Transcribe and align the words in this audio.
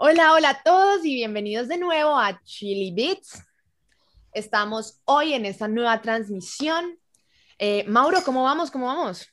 Hola, 0.00 0.32
hola 0.32 0.50
a 0.50 0.62
todos 0.62 1.04
y 1.04 1.12
bienvenidos 1.16 1.66
de 1.66 1.76
nuevo 1.76 2.16
a 2.16 2.40
Chili 2.44 2.94
Beats. 2.94 3.42
Estamos 4.32 5.00
hoy 5.04 5.32
en 5.32 5.44
esta 5.44 5.66
nueva 5.66 6.00
transmisión. 6.00 6.96
Eh, 7.58 7.84
Mauro, 7.88 8.18
¿cómo 8.24 8.44
vamos? 8.44 8.70
¿Cómo 8.70 8.86
vamos? 8.86 9.26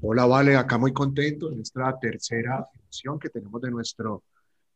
Hola, 0.00 0.26
Vale, 0.26 0.56
acá 0.56 0.76
muy 0.76 0.92
contento 0.92 1.52
en 1.52 1.60
esta 1.60 1.96
tercera 2.00 2.66
edición 2.74 3.16
que 3.16 3.28
tenemos 3.28 3.62
de 3.62 3.70
nuestro 3.70 4.24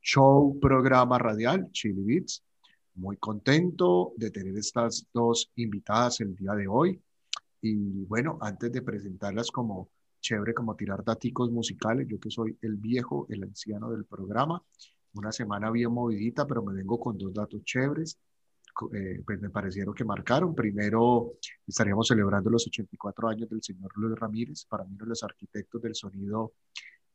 show, 0.01 0.57
programa 0.61 1.19
radial, 1.19 1.69
Chili 1.73 2.05
Beats. 2.05 2.45
Muy 2.95 3.17
contento 3.17 4.13
de 4.17 4.31
tener 4.31 4.57
estas 4.57 5.09
dos 5.13 5.51
invitadas 5.57 6.21
el 6.21 6.37
día 6.37 6.53
de 6.53 6.69
hoy. 6.69 7.03
Y 7.63 8.05
bueno, 8.05 8.39
antes 8.41 8.71
de 8.71 8.83
presentarlas 8.83 9.51
como 9.51 9.89
chévere, 10.21 10.55
como 10.55 10.77
tirar 10.77 11.05
daticos 11.05 11.51
musicales, 11.51 12.07
yo 12.09 12.19
que 12.21 12.31
soy 12.31 12.57
el 12.63 12.77
viejo, 12.77 13.27
el 13.31 13.43
anciano 13.45 13.91
del 13.91 14.05
programa, 14.05 14.63
una 15.15 15.33
semana 15.33 15.71
bien 15.71 15.93
movidita, 15.93 16.47
pero 16.47 16.63
me 16.63 16.75
vengo 16.75 16.99
con 16.99 17.17
dos 17.19 17.33
datos 17.33 17.63
chéveres. 17.65 18.19
Eh, 18.93 19.23
pues 19.27 19.41
me 19.41 19.51
parecieron 19.51 19.93
que 19.93 20.05
marcaron. 20.05 20.55
Primero, 20.55 21.33
estaríamos 21.67 22.07
celebrando 22.07 22.49
los 22.49 22.65
84 22.67 23.29
años 23.29 23.49
del 23.49 23.61
señor 23.63 23.91
Luis 23.97 24.17
Ramírez, 24.17 24.67
para 24.67 24.85
mí 24.85 24.95
uno 24.95 25.05
de 25.05 25.09
los 25.09 25.25
arquitectos 25.25 25.83
del 25.83 25.97
sonido 25.97 26.53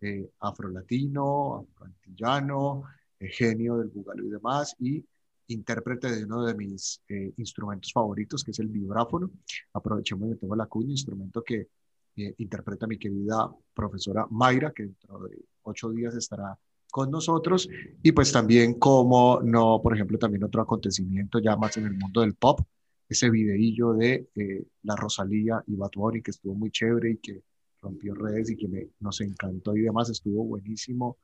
eh, 0.02 0.30
afrolatino, 0.42 1.66
afroantillano, 1.74 2.84
eh, 3.20 3.30
genio 3.30 3.78
del 3.78 3.88
bugalú 3.88 4.28
y 4.28 4.32
demás, 4.32 4.76
y 4.80 5.06
intérprete 5.48 6.12
de 6.12 6.26
uno 6.26 6.44
de 6.46 6.56
mis 6.56 7.02
eh, 7.08 7.34
instrumentos 7.38 7.94
favoritos, 7.94 8.44
que 8.44 8.52
es 8.52 8.60
el 8.60 8.68
vibráfono. 8.68 9.32
Aprovechemos 9.74 10.30
y 10.30 10.36
tengo 10.36 10.56
la 10.58 10.66
cuña, 10.66 10.92
instrumento 10.92 11.42
que 11.42 11.70
eh, 12.16 12.36
interpreta 12.38 12.88
mi 12.88 12.98
querida 12.98 13.50
profesora 13.74 14.28
Mayra, 14.30 14.72
que 14.72 14.84
dentro 14.84 15.20
de 15.20 15.46
ocho 15.64 15.90
días 15.90 16.16
estará 16.16 16.58
con 16.92 17.10
nosotros. 17.10 17.68
Y 18.04 18.12
pues 18.12 18.32
también 18.32 18.76
como 18.80 19.42
no, 19.42 19.82
por 19.82 19.96
ejemplo, 19.96 20.18
también 20.18 20.44
otro 20.44 20.62
acontecimiento 20.62 21.40
ya 21.40 21.56
más 21.56 21.78
en 21.78 21.86
el 21.86 21.94
mundo 21.94 22.22
del 22.22 22.36
pop, 22.36 22.62
ese 23.10 23.30
videillo 23.30 23.94
de 23.94 24.30
eh, 24.36 24.66
la 24.84 24.96
Rosalía 24.96 25.64
y 25.68 25.76
Bad 25.76 25.92
Bunny, 25.96 26.22
que 26.22 26.32
estuvo 26.32 26.54
muy 26.56 26.72
chévere 26.72 27.12
y 27.12 27.18
que 27.18 27.42
rompió 27.82 28.14
redes 28.14 28.50
y 28.52 28.56
que 28.56 28.68
me, 28.68 28.90
nos 29.00 29.20
encantó 29.22 29.76
y 29.76 29.82
demás, 29.82 30.10
estuvo 30.10 30.44
buenísimo, 30.46 31.18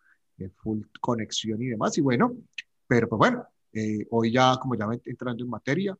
full 0.55 0.81
conexión 0.99 1.61
y 1.61 1.67
demás. 1.67 1.97
Y 1.97 2.01
bueno, 2.01 2.35
pero 2.87 3.07
pues 3.07 3.17
bueno, 3.17 3.45
eh, 3.73 4.05
hoy 4.09 4.31
ya, 4.31 4.57
como 4.59 4.75
ya 4.75 4.87
entrando 5.05 5.43
en 5.43 5.49
materia, 5.49 5.97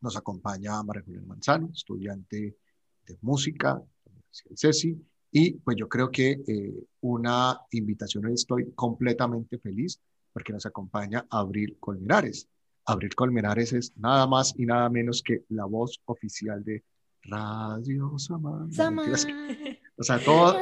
nos 0.00 0.16
acompaña 0.16 0.82
María 0.82 1.02
Juliana 1.02 1.26
Manzano, 1.26 1.70
estudiante 1.72 2.58
de 3.06 3.18
música 3.22 3.82
de 4.48 4.56
CECI, 4.56 4.98
y 5.30 5.52
pues 5.54 5.76
yo 5.76 5.88
creo 5.88 6.10
que 6.10 6.42
eh, 6.46 6.74
una 7.00 7.60
invitación 7.72 8.26
hoy 8.26 8.34
estoy 8.34 8.72
completamente 8.72 9.58
feliz 9.58 10.00
porque 10.32 10.52
nos 10.52 10.66
acompaña 10.66 11.26
Abril 11.30 11.76
Colmenares. 11.80 12.48
Abril 12.86 13.14
Colmenares 13.14 13.72
es 13.72 13.96
nada 13.96 14.26
más 14.26 14.54
y 14.56 14.66
nada 14.66 14.88
menos 14.90 15.22
que 15.22 15.44
la 15.48 15.64
voz 15.64 16.00
oficial 16.06 16.62
de 16.62 16.84
Radio 17.22 18.18
Samán. 18.18 18.70
O 19.96 20.02
sea, 20.02 20.18
todo. 20.18 20.56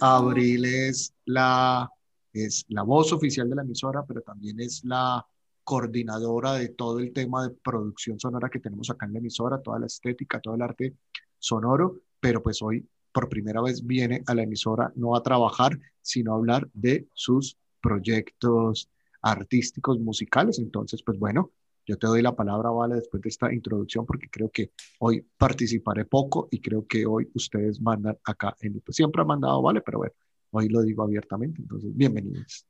Abril 0.00 0.64
es 0.64 1.14
la 1.24 1.90
es 2.32 2.64
la 2.68 2.82
voz 2.82 3.12
oficial 3.12 3.48
de 3.48 3.54
la 3.54 3.62
emisora, 3.62 4.04
pero 4.04 4.22
también 4.22 4.58
es 4.60 4.84
la 4.84 5.24
coordinadora 5.62 6.54
de 6.54 6.70
todo 6.70 6.98
el 6.98 7.12
tema 7.12 7.46
de 7.46 7.50
producción 7.50 8.18
sonora 8.18 8.50
que 8.50 8.58
tenemos 8.58 8.90
acá 8.90 9.06
en 9.06 9.12
la 9.12 9.18
emisora, 9.20 9.62
toda 9.62 9.78
la 9.78 9.86
estética, 9.86 10.40
todo 10.40 10.56
el 10.56 10.62
arte 10.62 10.96
sonoro, 11.38 12.00
pero 12.24 12.42
pues 12.42 12.62
hoy 12.62 12.88
por 13.12 13.28
primera 13.28 13.60
vez 13.60 13.86
viene 13.86 14.22
a 14.26 14.34
la 14.34 14.44
emisora 14.44 14.90
no 14.96 15.14
a 15.14 15.22
trabajar, 15.22 15.78
sino 16.00 16.32
a 16.32 16.36
hablar 16.36 16.70
de 16.72 17.06
sus 17.12 17.58
proyectos 17.82 18.88
artísticos, 19.20 20.00
musicales. 20.00 20.58
Entonces, 20.58 21.02
pues 21.04 21.18
bueno, 21.18 21.50
yo 21.84 21.98
te 21.98 22.06
doy 22.06 22.22
la 22.22 22.34
palabra, 22.34 22.70
Vale, 22.70 22.94
después 22.94 23.22
de 23.22 23.28
esta 23.28 23.52
introducción, 23.52 24.06
porque 24.06 24.30
creo 24.30 24.48
que 24.48 24.70
hoy 25.00 25.22
participaré 25.36 26.06
poco 26.06 26.48
y 26.50 26.62
creo 26.62 26.86
que 26.86 27.04
hoy 27.04 27.28
ustedes 27.34 27.78
mandan 27.78 28.16
acá 28.24 28.56
en 28.62 28.80
pues 28.80 28.96
Siempre 28.96 29.20
han 29.20 29.28
mandado, 29.28 29.60
Vale, 29.60 29.82
pero 29.82 29.98
bueno, 29.98 30.14
Hoy 30.50 30.68
lo 30.68 30.80
digo 30.80 31.02
abiertamente, 31.02 31.60
entonces 31.60 31.94
bienvenidos. 31.94 32.66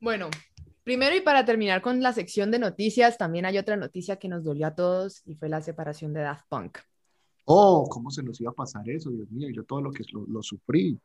Bueno, 0.00 0.30
primero 0.82 1.14
y 1.14 1.20
para 1.20 1.44
terminar 1.44 1.82
con 1.82 2.00
la 2.00 2.14
sección 2.14 2.50
de 2.50 2.58
noticias, 2.58 3.18
también 3.18 3.44
hay 3.44 3.58
otra 3.58 3.76
noticia 3.76 4.16
que 4.16 4.28
nos 4.28 4.44
dolió 4.44 4.68
a 4.68 4.74
todos 4.74 5.20
y 5.26 5.34
fue 5.34 5.50
la 5.50 5.60
separación 5.60 6.14
de 6.14 6.20
Daft 6.20 6.46
Punk. 6.48 6.78
Oh, 7.44 7.86
¿cómo 7.88 8.10
se 8.10 8.22
nos 8.22 8.40
iba 8.40 8.50
a 8.50 8.54
pasar 8.54 8.88
eso? 8.88 9.10
Dios 9.10 9.30
mío, 9.30 9.48
yo 9.52 9.64
todo 9.64 9.80
lo 9.80 9.90
que 9.92 10.04
lo, 10.12 10.42
sufrí. 10.42 10.98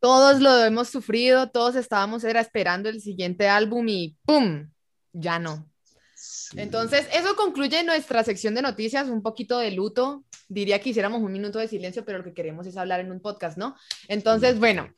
Todos 0.00 0.40
lo 0.40 0.64
hemos 0.64 0.88
sufrido, 0.88 1.50
todos 1.50 1.74
estábamos 1.74 2.22
era 2.24 2.40
esperando 2.40 2.88
el 2.88 3.00
siguiente 3.00 3.48
álbum 3.48 3.88
y 3.88 4.16
¡pum! 4.24 4.68
Ya 5.12 5.38
no. 5.38 5.68
Entonces, 6.54 7.08
eso 7.12 7.34
concluye 7.34 7.82
nuestra 7.82 8.22
sección 8.22 8.54
de 8.54 8.62
noticias, 8.62 9.08
un 9.08 9.22
poquito 9.22 9.58
de 9.58 9.70
luto. 9.70 10.24
Diría 10.48 10.80
que 10.80 10.90
hiciéramos 10.90 11.22
un 11.22 11.32
minuto 11.32 11.58
de 11.58 11.68
silencio, 11.68 12.04
pero 12.04 12.18
lo 12.18 12.24
que 12.24 12.34
queremos 12.34 12.66
es 12.66 12.76
hablar 12.76 13.00
en 13.00 13.10
un 13.10 13.20
podcast, 13.20 13.56
¿no? 13.56 13.74
Entonces, 14.08 14.58
bueno, 14.58 14.88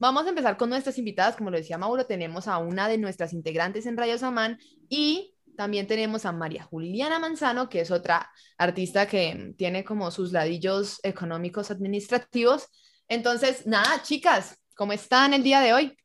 Vamos 0.00 0.26
a 0.26 0.28
empezar 0.28 0.56
con 0.56 0.70
nuestras 0.70 0.96
invitadas. 0.98 1.36
Como 1.36 1.50
lo 1.50 1.56
decía 1.56 1.76
Mauro, 1.76 2.06
tenemos 2.06 2.46
a 2.46 2.58
una 2.58 2.88
de 2.88 2.98
nuestras 2.98 3.32
integrantes 3.32 3.84
en 3.84 3.96
Radio 3.96 4.16
Samán 4.16 4.58
y 4.88 5.34
también 5.58 5.88
tenemos 5.88 6.24
a 6.24 6.30
María 6.30 6.62
Juliana 6.62 7.18
Manzano, 7.18 7.68
que 7.68 7.80
es 7.80 7.90
otra 7.90 8.30
artista 8.58 9.08
que 9.08 9.54
tiene 9.58 9.82
como 9.82 10.12
sus 10.12 10.30
ladillos 10.30 11.00
económicos 11.02 11.72
administrativos. 11.72 12.68
Entonces, 13.08 13.66
nada, 13.66 14.00
chicas, 14.04 14.56
¿cómo 14.76 14.92
están 14.92 15.34
el 15.34 15.42
día 15.42 15.60
de 15.60 15.74
hoy? 15.74 15.98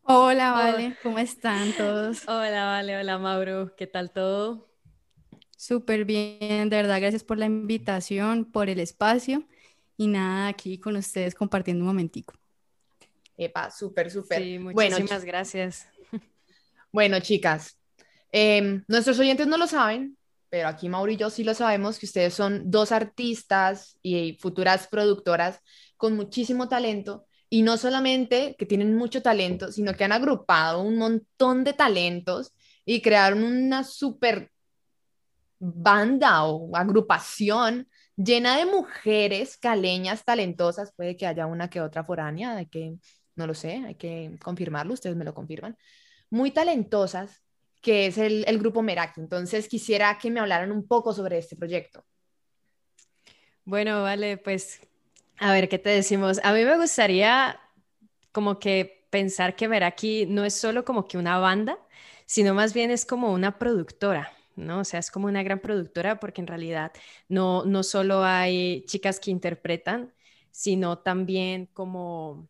Hola, 0.00 0.52
Vale, 0.52 0.96
¿cómo 1.02 1.18
están 1.18 1.74
todos? 1.74 2.26
Hola, 2.26 2.64
Vale, 2.64 2.96
hola, 2.96 3.18
Mauro, 3.18 3.76
¿qué 3.76 3.86
tal 3.86 4.10
todo? 4.10 4.70
Súper 5.58 6.06
bien, 6.06 6.70
de 6.70 6.76
verdad, 6.76 7.02
gracias 7.02 7.22
por 7.22 7.36
la 7.36 7.44
invitación, 7.44 8.50
por 8.50 8.70
el 8.70 8.80
espacio 8.80 9.46
y 9.98 10.06
nada, 10.06 10.48
aquí 10.48 10.80
con 10.80 10.96
ustedes 10.96 11.34
compartiendo 11.34 11.82
un 11.82 11.88
momentico. 11.88 12.32
Epa, 13.36 13.70
súper, 13.70 14.10
súper. 14.10 14.42
Sí, 14.42 14.58
muchísimas 14.58 15.06
bueno, 15.06 15.26
gracias. 15.26 15.86
Bueno, 16.96 17.20
chicas, 17.20 17.78
em, 18.32 18.82
nuestros 18.88 19.18
oyentes 19.18 19.46
no 19.46 19.58
lo 19.58 19.66
saben, 19.66 20.16
pero 20.48 20.66
aquí 20.66 20.88
Mauro 20.88 21.12
y 21.12 21.18
yo 21.18 21.28
sí 21.28 21.44
lo 21.44 21.52
sabemos, 21.52 21.98
que 21.98 22.06
ustedes 22.06 22.32
son 22.32 22.70
dos 22.70 22.90
artistas 22.90 23.98
y 24.00 24.38
futuras 24.40 24.88
productoras 24.88 25.60
con 25.98 26.16
muchísimo 26.16 26.70
talento, 26.70 27.26
y 27.50 27.60
no 27.60 27.76
solamente 27.76 28.56
que 28.58 28.64
tienen 28.64 28.96
mucho 28.96 29.20
talento, 29.20 29.70
sino 29.72 29.92
que 29.92 30.04
han 30.04 30.12
agrupado 30.12 30.80
un 30.80 30.96
montón 30.96 31.64
de 31.64 31.74
talentos 31.74 32.54
y 32.86 33.02
crearon 33.02 33.44
una 33.44 33.84
super 33.84 34.50
banda 35.58 36.44
o 36.44 36.74
agrupación 36.74 37.90
llena 38.16 38.56
de 38.56 38.64
mujeres 38.64 39.58
caleñas 39.58 40.24
talentosas, 40.24 40.94
puede 40.96 41.14
que 41.14 41.26
haya 41.26 41.44
una 41.44 41.68
que 41.68 41.82
otra 41.82 42.04
foránea, 42.04 42.56
hay 42.56 42.68
que, 42.68 42.94
no 43.34 43.46
lo 43.46 43.52
sé, 43.52 43.82
hay 43.86 43.96
que 43.96 44.38
confirmarlo, 44.42 44.94
ustedes 44.94 45.14
me 45.14 45.26
lo 45.26 45.34
confirman, 45.34 45.76
muy 46.30 46.50
talentosas, 46.50 47.42
que 47.80 48.06
es 48.06 48.18
el, 48.18 48.44
el 48.46 48.58
grupo 48.58 48.82
Meraki. 48.82 49.20
Entonces 49.20 49.68
quisiera 49.68 50.18
que 50.18 50.30
me 50.30 50.40
hablaran 50.40 50.72
un 50.72 50.86
poco 50.86 51.12
sobre 51.12 51.38
este 51.38 51.56
proyecto. 51.56 52.04
Bueno, 53.64 54.02
vale, 54.02 54.36
pues 54.36 54.80
a 55.38 55.52
ver, 55.52 55.68
¿qué 55.68 55.78
te 55.78 55.90
decimos? 55.90 56.40
A 56.44 56.52
mí 56.52 56.64
me 56.64 56.76
gustaría 56.76 57.60
como 58.32 58.58
que 58.58 59.06
pensar 59.10 59.56
que 59.56 59.68
Meraki 59.68 60.26
no 60.26 60.44
es 60.44 60.54
solo 60.54 60.84
como 60.84 61.06
que 61.06 61.18
una 61.18 61.38
banda, 61.38 61.78
sino 62.26 62.54
más 62.54 62.74
bien 62.74 62.90
es 62.90 63.04
como 63.06 63.32
una 63.32 63.58
productora. 63.58 64.32
¿no? 64.56 64.80
O 64.80 64.84
sea, 64.84 65.00
es 65.00 65.10
como 65.10 65.26
una 65.26 65.42
gran 65.42 65.60
productora 65.60 66.18
porque 66.18 66.40
en 66.40 66.46
realidad 66.46 66.92
no, 67.28 67.64
no 67.64 67.82
solo 67.82 68.24
hay 68.24 68.84
chicas 68.86 69.20
que 69.20 69.30
interpretan, 69.30 70.14
sino 70.50 70.98
también 70.98 71.66
como 71.66 72.48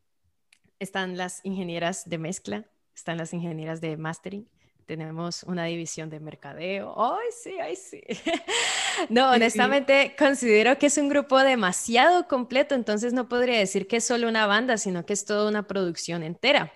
están 0.79 1.17
las 1.17 1.41
ingenieras 1.45 2.09
de 2.09 2.19
mezcla, 2.19 2.65
están 2.97 3.19
las 3.19 3.33
ingenieras 3.35 3.81
de 3.81 3.97
mastering, 3.97 4.49
tenemos 4.87 5.43
una 5.43 5.65
división 5.65 6.09
de 6.09 6.19
mercadeo. 6.19 6.95
¡Ay, 6.97 7.29
sí, 7.31 7.59
ay, 7.61 7.77
sí! 7.77 8.01
no, 9.11 9.33
honestamente 9.33 10.15
considero 10.19 10.79
que 10.79 10.87
es 10.87 10.97
un 10.97 11.09
grupo 11.09 11.39
demasiado 11.39 12.27
completo, 12.27 12.75
entonces 12.75 13.13
no 13.13 13.29
podría 13.29 13.59
decir 13.59 13.87
que 13.87 13.97
es 13.97 14.05
solo 14.05 14.29
una 14.29 14.47
banda, 14.47 14.79
sino 14.79 15.05
que 15.05 15.13
es 15.13 15.25
toda 15.25 15.49
una 15.49 15.67
producción 15.67 16.23
entera. 16.23 16.73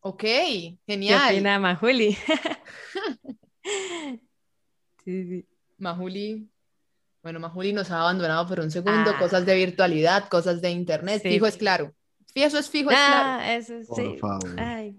Ok, 0.00 0.24
genial. 0.86 1.20
¿Qué 1.28 1.34
opina 1.34 1.58
Majuli? 1.58 2.16
sí, 5.04 5.24
sí. 5.24 5.46
Majuli, 5.78 6.48
bueno, 7.22 7.38
Majuli 7.38 7.72
nos 7.72 7.90
ha 7.90 8.00
abandonado 8.00 8.48
por 8.48 8.60
un 8.60 8.70
segundo, 8.70 9.10
ah. 9.10 9.18
cosas 9.18 9.44
de 9.44 9.54
virtualidad, 9.56 10.28
cosas 10.28 10.62
de 10.62 10.70
internet, 10.70 11.22
fijo 11.22 11.46
es 11.46 11.56
claro. 11.56 11.92
Eso 12.34 12.58
es 12.58 12.70
fijo, 12.70 12.90
es 12.90 12.96
ah, 12.98 13.40
claro. 13.40 13.52
Eso 13.52 13.94
sí. 13.94 14.18
Ay. 14.58 14.96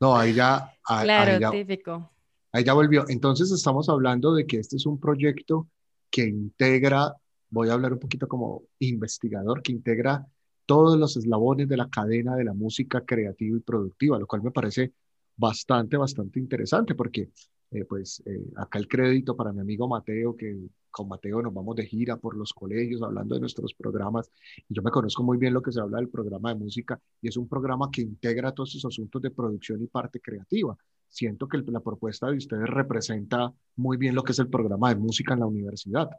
No, 0.00 0.16
ahí 0.16 0.34
ya. 0.34 0.72
claro, 0.86 1.50
típico. 1.50 2.10
Ahí 2.52 2.64
ya 2.64 2.74
volvió. 2.74 3.04
Entonces 3.08 3.50
estamos 3.50 3.88
hablando 3.88 4.34
de 4.34 4.46
que 4.46 4.58
este 4.58 4.76
es 4.76 4.86
un 4.86 4.98
proyecto 4.98 5.68
que 6.10 6.24
integra 6.24 7.16
voy 7.52 7.68
a 7.68 7.74
hablar 7.74 7.92
un 7.92 7.98
poquito 7.98 8.26
como 8.26 8.64
investigador 8.78 9.62
que 9.62 9.72
integra 9.72 10.26
todos 10.64 10.98
los 10.98 11.16
eslabones 11.16 11.68
de 11.68 11.76
la 11.76 11.88
cadena 11.90 12.34
de 12.34 12.44
la 12.44 12.54
música 12.54 13.04
creativa 13.04 13.58
y 13.58 13.60
productiva, 13.60 14.18
lo 14.18 14.26
cual 14.26 14.42
me 14.42 14.50
parece 14.50 14.94
bastante, 15.36 15.98
bastante 15.98 16.40
interesante 16.40 16.94
porque 16.94 17.30
eh, 17.70 17.84
pues 17.84 18.22
eh, 18.24 18.42
acá 18.56 18.78
el 18.78 18.88
crédito 18.88 19.36
para 19.36 19.52
mi 19.52 19.60
amigo 19.60 19.86
Mateo, 19.86 20.34
que 20.34 20.56
con 20.92 21.08
Mateo 21.08 21.42
nos 21.42 21.52
vamos 21.52 21.74
de 21.74 21.86
gira 21.86 22.16
por 22.16 22.36
los 22.36 22.52
colegios 22.52 23.02
hablando 23.02 23.34
de 23.34 23.40
nuestros 23.40 23.74
programas. 23.74 24.30
Y 24.68 24.74
yo 24.74 24.82
me 24.82 24.90
conozco 24.90 25.24
muy 25.24 25.38
bien 25.38 25.52
lo 25.54 25.62
que 25.62 25.72
se 25.72 25.80
habla 25.80 25.98
del 25.98 26.08
programa 26.08 26.50
de 26.50 26.60
música 26.60 27.00
y 27.20 27.28
es 27.28 27.36
un 27.36 27.48
programa 27.48 27.90
que 27.90 28.02
integra 28.02 28.52
todos 28.52 28.76
esos 28.76 28.92
asuntos 28.92 29.20
de 29.20 29.30
producción 29.30 29.82
y 29.82 29.86
parte 29.88 30.20
creativa. 30.20 30.76
Siento 31.08 31.48
que 31.48 31.58
la 31.58 31.80
propuesta 31.80 32.28
de 32.28 32.36
ustedes 32.36 32.68
representa 32.68 33.52
muy 33.76 33.96
bien 33.96 34.14
lo 34.14 34.22
que 34.22 34.32
es 34.32 34.38
el 34.38 34.48
programa 34.48 34.90
de 34.90 35.00
música 35.00 35.34
en 35.34 35.40
la 35.40 35.46
universidad. 35.46 36.10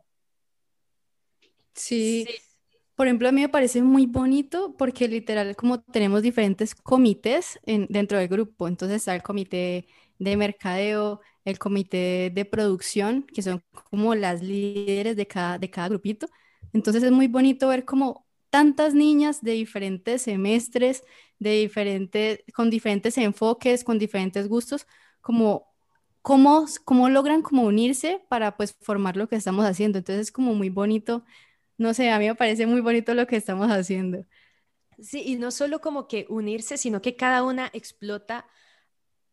Sí. 1.74 2.28
Por 2.96 3.08
ejemplo, 3.08 3.28
a 3.28 3.32
mí 3.32 3.42
me 3.42 3.50
parece 3.50 3.82
muy 3.82 4.06
bonito 4.06 4.76
porque 4.78 5.08
literal 5.08 5.56
como 5.56 5.82
tenemos 5.82 6.22
diferentes 6.22 6.76
comités 6.76 7.60
en, 7.66 7.88
dentro 7.90 8.20
del 8.20 8.28
grupo. 8.28 8.68
Entonces 8.68 8.98
está 8.98 9.16
el 9.16 9.24
comité 9.24 9.88
de 10.24 10.38
mercadeo, 10.38 11.22
el 11.46 11.60
comité 11.60 12.32
de 12.34 12.46
producción, 12.46 13.24
que 13.24 13.42
son 13.42 13.64
como 13.90 14.16
las 14.16 14.42
líderes 14.42 15.16
de 15.16 15.28
cada, 15.28 15.58
de 15.60 15.70
cada 15.70 15.90
grupito. 15.90 16.28
Entonces 16.74 17.04
es 17.04 17.12
muy 17.12 17.28
bonito 17.28 17.68
ver 17.68 17.86
como 17.86 18.26
tantas 18.50 18.94
niñas 18.94 19.42
de 19.42 19.54
diferentes 19.54 20.22
semestres, 20.24 21.04
de 21.40 21.52
diferentes, 21.62 22.40
con 22.54 22.70
diferentes 22.70 23.18
enfoques, 23.18 23.84
con 23.84 24.00
diferentes 24.00 24.48
gustos, 24.48 24.88
como 25.22 25.74
cómo, 26.22 26.66
cómo 26.86 27.10
logran 27.10 27.42
como 27.44 27.64
unirse 27.64 28.24
para 28.30 28.58
pues 28.58 28.76
formar 28.82 29.18
lo 29.18 29.28
que 29.28 29.36
estamos 29.36 29.66
haciendo. 29.66 30.00
Entonces 30.00 30.28
es 30.28 30.32
como 30.32 30.56
muy 30.56 30.70
bonito, 30.70 31.24
no 31.78 31.94
sé, 31.94 32.10
a 32.12 32.20
mí 32.20 32.28
me 32.28 32.36
parece 32.36 32.66
muy 32.66 32.82
bonito 32.82 33.14
lo 33.14 33.28
que 33.28 33.36
estamos 33.36 33.70
haciendo. 33.70 34.26
Sí, 35.00 35.24
y 35.26 35.36
no 35.36 35.52
solo 35.52 35.82
como 35.82 36.08
que 36.08 36.26
unirse, 36.30 36.78
sino 36.78 37.02
que 37.02 37.16
cada 37.16 37.44
una 37.44 37.70
explota 37.74 38.46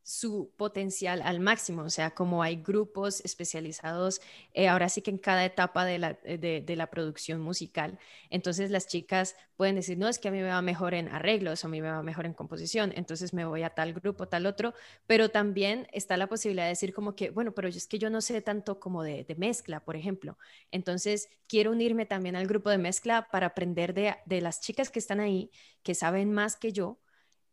su 0.03 0.53
potencial 0.57 1.23
al 1.23 1.41
máximo, 1.41 1.83
o 1.83 1.91
sea, 1.91 2.11
como 2.11 2.43
hay 2.43 2.57
grupos 2.57 3.21
especializados, 3.21 4.21
eh, 4.55 4.69
ahora 4.69 4.89
sí 4.89 5.03
que 5.03 5.11
en 5.11 5.19
cada 5.19 5.45
etapa 5.45 5.85
de 5.85 5.99
la, 5.99 6.19
eh, 6.25 6.39
de, 6.39 6.77
la, 6.77 6.89
producción 6.89 7.41
musical, 7.41 7.99
entonces 8.31 8.71
las 8.71 8.87
chicas 8.87 9.37
pueden 9.57 9.77
decir, 9.77 9.99
no, 9.99 10.09
es 10.09 10.19
que 10.19 10.29
a 10.29 10.31
mí 10.31 10.39
me 10.39 10.49
va 10.49 10.63
mejor 10.63 10.95
en 10.95 11.09
arreglos, 11.09 11.63
o 11.63 11.69
a 11.69 11.71
mí 11.71 11.81
me 11.81 11.91
va 11.91 12.03
mejor 12.03 12.27
en 12.27 12.35
composición, 12.35 12.93
entonces 12.97 13.35
me 13.35 13.45
voy 13.45 13.63
a 13.63 13.71
tal 13.71 13.93
grupo, 13.93 14.27
tal 14.27 14.47
otro, 14.47 14.75
pero 15.07 15.29
también 15.29 15.87
está 15.93 16.17
la 16.17 16.27
posibilidad 16.29 16.65
de 16.65 16.71
decir 16.71 16.95
como 16.95 17.15
que, 17.15 17.31
bueno, 17.31 17.53
pero 17.53 17.69
es 17.69 17.87
que 17.87 17.99
yo 17.99 18.11
no 18.11 18.21
sé 18.21 18.41
tanto 18.41 18.81
como 18.81 19.03
de, 19.03 19.25
de 19.25 19.35
mezcla, 19.37 19.81
por 19.81 19.97
ejemplo, 19.97 20.39
entonces 20.71 21.29
quiero 21.47 21.73
unirme 21.73 22.07
también 22.07 22.37
al 22.37 22.47
grupo 22.47 22.71
de 22.71 22.79
mezcla 22.79 23.29
para 23.31 23.49
aprender 23.49 23.95
de, 23.95 24.17
de 24.25 24.41
las 24.41 24.61
chicas 24.61 24.91
que 24.91 24.99
están 24.99 25.21
ahí, 25.21 25.51
que 25.83 25.95
saben 25.95 26.33
más 26.33 26.57
que 26.57 26.73
yo, 26.73 26.99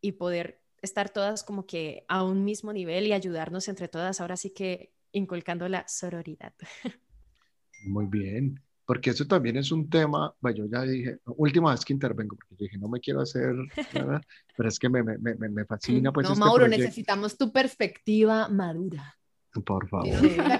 y 0.00 0.12
poder 0.12 0.60
estar 0.82 1.10
todas 1.10 1.42
como 1.44 1.66
que 1.66 2.04
a 2.08 2.24
un 2.24 2.44
mismo 2.44 2.72
nivel 2.72 3.06
y 3.06 3.12
ayudarnos 3.12 3.68
entre 3.68 3.88
todas, 3.88 4.20
ahora 4.20 4.36
sí 4.36 4.50
que 4.50 4.92
inculcando 5.12 5.68
la 5.68 5.86
sororidad. 5.88 6.54
Muy 7.84 8.06
bien, 8.06 8.60
porque 8.84 9.10
eso 9.10 9.26
también 9.26 9.56
es 9.56 9.70
un 9.70 9.88
tema, 9.88 10.34
bueno, 10.40 10.58
yo 10.58 10.66
ya 10.66 10.82
dije, 10.82 11.18
última 11.36 11.70
vez 11.70 11.84
que 11.84 11.92
intervengo, 11.92 12.36
porque 12.36 12.54
yo 12.56 12.64
dije, 12.64 12.78
no 12.78 12.88
me 12.88 13.00
quiero 13.00 13.20
hacer, 13.20 13.54
nada, 13.94 14.20
pero 14.56 14.68
es 14.68 14.78
que 14.78 14.88
me, 14.88 15.02
me, 15.02 15.18
me, 15.18 15.48
me 15.48 15.64
fascina. 15.64 16.12
Pues, 16.12 16.26
no, 16.26 16.32
este 16.32 16.44
Mauro, 16.44 16.68
necesitamos 16.68 17.36
tu 17.36 17.52
perspectiva 17.52 18.48
madura. 18.48 19.14
Por 19.64 19.88
favor. 19.88 20.08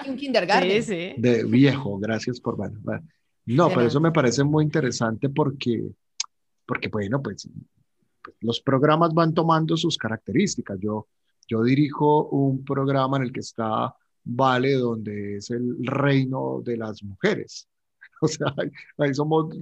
un 0.09 0.17
kindergarten. 0.17 0.83
Sí, 0.83 1.13
sí. 1.15 1.15
De 1.21 1.45
viejo, 1.45 1.99
gracias 1.99 2.41
por... 2.41 2.57
Bueno, 2.57 2.81
no, 3.47 3.69
pero 3.69 3.83
eso 3.83 4.01
me 4.01 4.13
parece 4.13 4.45
muy 4.45 4.65
interesante 4.65 5.31
porque, 5.31 5.91
porque 6.67 6.89
bueno, 6.89 7.23
pues 7.23 7.49
los 8.41 8.61
programas 8.61 9.15
van 9.15 9.35
tomando 9.35 9.77
sus 9.77 9.97
características. 9.99 10.79
Yo, 10.81 11.07
yo 11.47 11.63
dirijo 11.63 12.29
un 12.29 12.65
programa 12.65 13.17
en 13.19 13.25
el 13.25 13.33
que 13.33 13.41
está 13.41 13.95
Vale, 14.31 14.75
donde 14.75 15.37
es 15.37 15.51
el 15.51 15.75
reino 15.87 16.61
de 16.63 16.77
las 16.77 17.03
mujeres. 17.03 17.69
O 18.21 18.27
sea, 18.27 18.53
ahí 18.97 19.15
somos 19.15 19.55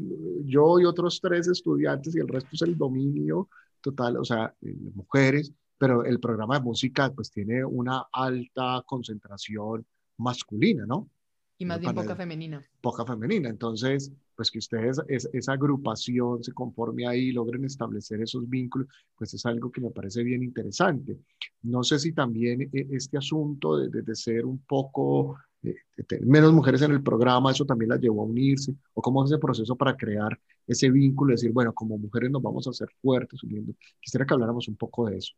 yo 0.46 0.80
y 0.80 0.86
otros 0.86 1.20
tres 1.20 1.46
estudiantes 1.46 2.16
y 2.16 2.20
el 2.20 2.28
resto 2.28 2.48
es 2.54 2.62
el 2.62 2.78
dominio 2.78 3.50
total, 3.82 4.16
o 4.16 4.24
sea, 4.24 4.54
mujeres, 4.94 5.52
pero 5.76 6.02
el 6.06 6.18
programa 6.18 6.58
de 6.58 6.64
música 6.64 7.12
pues 7.12 7.30
tiene 7.30 7.62
una 7.66 8.06
alta 8.10 8.82
concentración 8.86 9.86
masculina, 10.16 10.86
¿no? 10.86 11.10
Y 11.58 11.64
más 11.64 11.80
bien 11.80 11.94
poca 11.94 12.14
femenina. 12.14 12.62
Poca 12.80 13.04
femenina. 13.06 13.48
Entonces, 13.48 14.12
pues 14.34 14.50
que 14.50 14.58
ustedes, 14.58 15.00
esa 15.08 15.52
agrupación 15.52 16.44
se 16.44 16.52
conforme 16.52 17.06
ahí, 17.06 17.32
logren 17.32 17.64
establecer 17.64 18.20
esos 18.20 18.48
vínculos, 18.48 18.88
pues 19.16 19.32
es 19.32 19.46
algo 19.46 19.70
que 19.72 19.80
me 19.80 19.90
parece 19.90 20.22
bien 20.22 20.42
interesante. 20.42 21.18
No 21.62 21.82
sé 21.82 21.98
si 21.98 22.12
también 22.12 22.62
eh, 22.62 22.86
este 22.90 23.16
asunto 23.16 23.78
de, 23.78 24.02
de, 24.02 24.14
ser 24.14 24.44
un 24.44 24.58
poco, 24.58 25.38
eh, 25.62 25.76
menos 26.20 26.52
mujeres 26.52 26.82
en 26.82 26.92
el 26.92 27.02
programa, 27.02 27.52
eso 27.52 27.64
también 27.64 27.88
las 27.88 28.00
llevó 28.00 28.22
a 28.22 28.26
unirse, 28.26 28.74
o 28.92 29.00
cómo 29.00 29.24
es 29.24 29.30
ese 29.30 29.40
proceso 29.40 29.74
para 29.74 29.96
crear 29.96 30.38
ese 30.66 30.90
vínculo, 30.90 31.32
decir, 31.32 31.52
bueno, 31.52 31.72
como 31.72 31.96
mujeres 31.96 32.30
nos 32.30 32.42
vamos 32.42 32.66
a 32.66 32.70
hacer 32.70 32.88
fuertes 33.00 33.42
uniendo. 33.42 33.72
Quisiera 34.00 34.26
que 34.26 34.34
habláramos 34.34 34.68
un 34.68 34.76
poco 34.76 35.08
de 35.08 35.16
eso. 35.16 35.32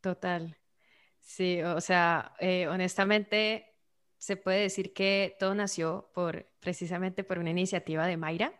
Total. 0.00 0.56
Sí, 1.18 1.60
o 1.62 1.80
sea, 1.80 2.32
eh, 2.40 2.66
honestamente, 2.68 3.69
se 4.20 4.36
puede 4.36 4.60
decir 4.60 4.92
que 4.92 5.34
todo 5.40 5.54
nació 5.54 6.10
por 6.12 6.46
precisamente 6.60 7.24
por 7.24 7.38
una 7.38 7.50
iniciativa 7.50 8.06
de 8.06 8.18
Mayra. 8.18 8.52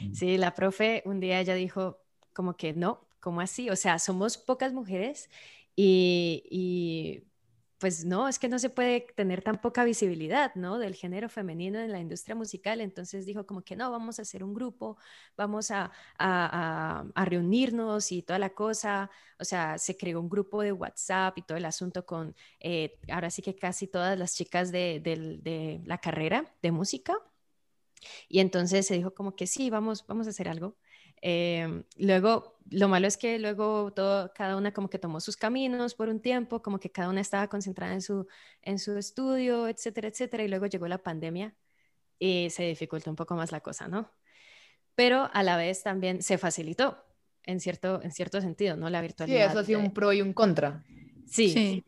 Mm. 0.00 0.12
Sí, 0.12 0.36
la 0.38 0.54
profe 0.54 1.02
un 1.06 1.20
día 1.20 1.38
ella 1.38 1.54
dijo 1.54 2.02
como 2.32 2.56
que 2.56 2.72
no, 2.72 3.06
¿cómo 3.20 3.40
así? 3.40 3.70
O 3.70 3.76
sea, 3.76 4.00
somos 4.00 4.38
pocas 4.38 4.72
mujeres 4.72 5.30
y 5.76 7.22
pues 7.80 8.04
no, 8.04 8.28
es 8.28 8.38
que 8.38 8.48
no 8.48 8.58
se 8.58 8.68
puede 8.68 9.06
tener 9.16 9.42
tan 9.42 9.58
poca 9.60 9.84
visibilidad, 9.84 10.54
¿no? 10.54 10.78
Del 10.78 10.94
género 10.94 11.30
femenino 11.30 11.80
en 11.80 11.90
la 11.90 11.98
industria 11.98 12.34
musical. 12.34 12.80
Entonces 12.82 13.24
dijo 13.24 13.46
como 13.46 13.62
que 13.62 13.74
no, 13.74 13.90
vamos 13.90 14.18
a 14.18 14.22
hacer 14.22 14.44
un 14.44 14.52
grupo, 14.54 14.98
vamos 15.36 15.70
a, 15.72 15.90
reunirnos 17.16 18.12
y 18.12 18.22
toda 18.22 18.38
la 18.38 18.50
cosa. 18.50 19.10
O 19.38 19.44
sea, 19.44 19.78
se 19.78 19.96
creó 19.96 20.20
un 20.20 20.28
grupo 20.28 20.62
de 20.62 20.72
WhatsApp 20.72 21.38
y 21.38 21.42
todo 21.42 21.56
el 21.56 21.64
asunto 21.64 22.04
con, 22.04 22.36
eh, 22.60 22.98
ahora 23.10 23.30
sí 23.30 23.40
que 23.40 23.56
casi 23.56 23.86
todas 23.86 24.18
las 24.18 24.34
chicas 24.36 24.70
de, 24.72 25.80
la 25.86 25.98
carrera 25.98 26.54
de 26.62 26.72
música. 26.72 27.14
Y 28.28 28.40
entonces 28.40 28.86
se 28.86 28.94
dijo 28.94 29.14
como 29.14 29.34
que 29.36 29.46
sí, 29.46 29.70
vamos 29.70 30.04
a 30.08 30.30
hacer 30.30 30.48
algo. 30.48 30.76
Em, 31.22 31.84
luego, 31.96 32.58
lo 32.70 32.88
malo 32.88 33.06
es 33.06 33.16
que 33.16 33.38
luego 33.38 33.92
todo, 33.92 34.32
cada 34.34 34.56
una 34.56 34.72
como 34.72 34.88
que 34.88 34.98
tomó 34.98 35.20
sus 35.20 35.36
caminos 35.36 35.94
por 35.94 36.08
un 36.08 36.20
tiempo, 36.20 36.62
como 36.62 36.80
que 36.80 36.90
cada 36.90 37.10
una 37.10 37.20
estaba 37.20 37.48
concentrada 37.48 37.92
en 37.92 38.00
su, 38.00 38.26
en 38.62 38.78
su 38.78 38.96
estudio, 38.96 39.68
etcétera, 39.68 40.08
etcétera, 40.08 40.44
y 40.44 40.48
luego 40.48 40.66
llegó 40.66 40.88
la 40.88 40.98
pandemia 40.98 41.54
y 42.18 42.50
se 42.50 42.64
dificultó 42.64 43.10
un 43.10 43.16
poco 43.16 43.34
más 43.34 43.52
la 43.52 43.60
cosa, 43.60 43.88
¿no? 43.88 44.10
Pero 44.94 45.30
a 45.32 45.42
la 45.42 45.56
vez 45.56 45.82
también 45.82 46.22
se 46.22 46.38
facilitó 46.38 47.04
en 47.44 47.60
cierto, 47.60 48.02
en 48.02 48.12
cierto 48.12 48.40
sentido, 48.40 48.76
¿no? 48.76 48.90
La 48.90 49.00
virtualidad. 49.00 49.46
Sí, 49.46 49.50
eso 49.50 49.58
ha 49.58 49.64
sido 49.64 49.80
un 49.80 49.92
pro 49.92 50.12
y 50.12 50.22
un 50.22 50.32
contra. 50.32 50.84
Sí. 51.26 51.50
sí. 51.50 51.84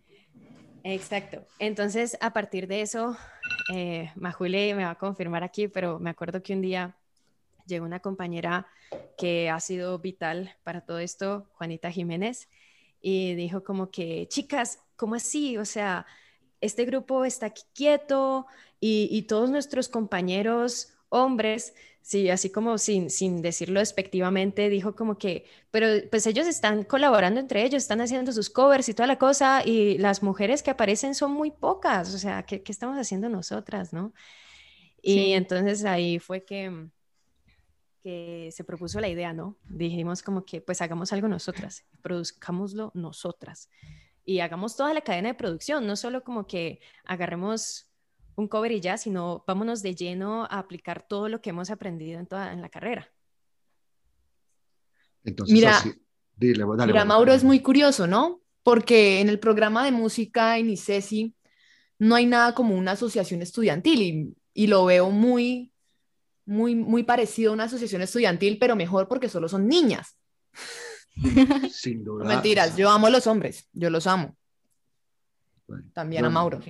Exacto. 0.85 1.47
Entonces, 1.59 2.17
a 2.21 2.33
partir 2.33 2.67
de 2.67 2.81
eso, 2.81 3.17
eh, 3.73 4.11
Majule 4.17 4.75
me 4.75 4.85
va 4.85 4.91
a 4.91 4.99
confirmar 4.99 5.45
aquí, 5.45 5.69
pero 5.69 5.99
me 5.99 6.11
acuerdo 6.11 6.43
que 6.43 6.55
un 6.55 6.63
día 6.63 6.97
llegó 7.67 7.85
una 7.85 8.01
compañera 8.01 8.67
que 9.17 9.51
ha 9.51 9.61
sido 9.61 9.99
vital 9.99 10.55
para 10.65 10.83
todo 10.83 10.99
esto, 10.99 11.49
Juanita 11.55 11.91
Jiménez, 11.91 12.49
y 13.01 13.35
dijo 13.35 13.65
como 13.65 13.91
que, 13.91 14.27
chicas, 14.29 14.79
¿cómo 14.97 15.17
así? 15.17 15.59
O 15.59 15.65
sea, 15.65 16.07
este 16.61 16.85
grupo 16.85 17.25
está 17.25 17.47
aquí 17.47 17.63
quieto 17.75 18.47
y, 18.81 19.23
todos 19.23 19.51
nuestros 19.51 19.89
compañeros 19.89 20.95
hombres, 21.09 21.75
sí, 22.01 22.31
así 22.31 22.51
como 22.51 22.79
sin, 22.79 23.11
sin 23.11 23.43
decirlo 23.43 23.81
despectivamente, 23.81 24.69
dijo 24.69 24.97
como 24.97 25.19
que, 25.19 25.45
pero 25.71 25.87
pues 26.11 26.27
ellos 26.27 26.47
están 26.47 26.85
colaborando 26.85 27.39
entre 27.39 27.65
ellos, 27.65 27.83
están 27.83 28.01
haciendo 28.01 28.33
sus 28.33 28.51
covers 28.51 28.89
y 28.89 28.95
toda 28.95 29.07
la 29.07 29.19
cosa, 29.19 29.63
y 29.65 29.99
las 29.99 30.23
mujeres 30.23 30.63
que 30.63 30.71
aparecen 30.71 31.15
son 31.15 31.33
muy 31.33 31.51
pocas, 31.51 32.15
o 32.15 32.19
sea, 32.19 32.45
¿qué, 32.45 32.63
qué 32.63 32.73
estamos 32.73 32.99
haciendo 32.99 33.29
nosotras, 33.29 33.93
no? 33.93 34.13
Y 35.03 35.33
entonces 35.33 35.85
ahí 35.85 36.21
fue 36.21 36.45
que 36.45 36.89
que 38.03 38.51
se 38.53 38.65
propuso 38.65 39.01
la 39.01 39.09
idea, 39.09 39.33
¿no? 39.33 39.57
Dijimos 39.69 40.23
como 40.23 40.45
que 40.45 40.61
pues 40.61 40.83
hagamos 40.83 41.13
algo 41.13 41.29
nosotras, 41.29 41.85
produzcámoslo 42.03 42.91
nosotras 42.95 43.69
y 44.25 44.41
hagamos 44.41 44.77
toda 44.77 44.95
la 44.95 45.01
cadena 45.01 45.29
de 45.29 45.35
producción, 45.35 45.87
no 45.87 45.97
solo 45.97 46.23
como 46.25 46.47
que 46.47 46.81
agarremos 47.05 47.89
un 48.35 48.49
cover 48.49 48.73
y 48.73 48.81
ya, 48.81 48.97
sino 48.97 49.45
vámonos 49.47 49.83
de 49.83 49.95
lleno 49.95 50.45
a 50.45 50.59
aplicar 50.59 51.07
todo 51.07 51.29
lo 51.29 51.41
que 51.41 51.51
hemos 51.51 51.71
aprendido 51.71 52.19
en 52.19 52.27
toda 52.27 52.53
en 52.53 52.61
la 52.61 52.69
carrera. 52.69 53.13
Entonces, 55.25 55.53
mira, 55.53 55.83
dile, 56.37 56.65
dale, 56.77 56.93
mira 56.93 57.05
Mauro 57.05 57.33
es 57.33 57.45
muy 57.45 57.61
curioso, 57.61 58.07
¿no? 58.07 58.41
Porque 58.63 59.21
en 59.21 59.29
el 59.29 59.39
programa 59.39 59.85
de 59.85 59.93
música 59.93 60.59
en 60.59 60.71
ICESI 60.71 61.35
no 61.99 62.15
hay 62.15 62.27
nada 62.27 62.55
como 62.55 62.77
una 62.77 62.93
asociación 62.93 63.43
estudiantil 63.43 64.03
y, 64.03 64.37
y 64.55 64.67
lo 64.67 64.85
veo 64.85 65.11
muy 65.11 65.72
muy, 66.45 66.75
muy 66.75 67.03
parecido 67.05 67.51
a 67.51 67.55
una 67.55 67.65
asociación 67.65 68.03
estudiantil, 68.03 68.59
pero 68.59 68.77
mejor 68.77 69.09
porque 69.09 69.29
solo 69.29 69.49
son 69.49 69.67
niñas. 69.69 70.17
Sin 71.71 72.05
duda. 72.05 72.25
Mentiras, 72.25 72.77
yo 72.77 72.89
amo 72.91 73.07
a 73.07 73.11
los 73.11 73.27
hombres, 73.27 73.69
yo 73.73 73.91
los 73.91 74.07
amo. 74.07 74.37
Bueno, 75.67 75.85
También 75.93 76.25
a 76.25 76.29
no. 76.29 76.35
Mauro. 76.35 76.61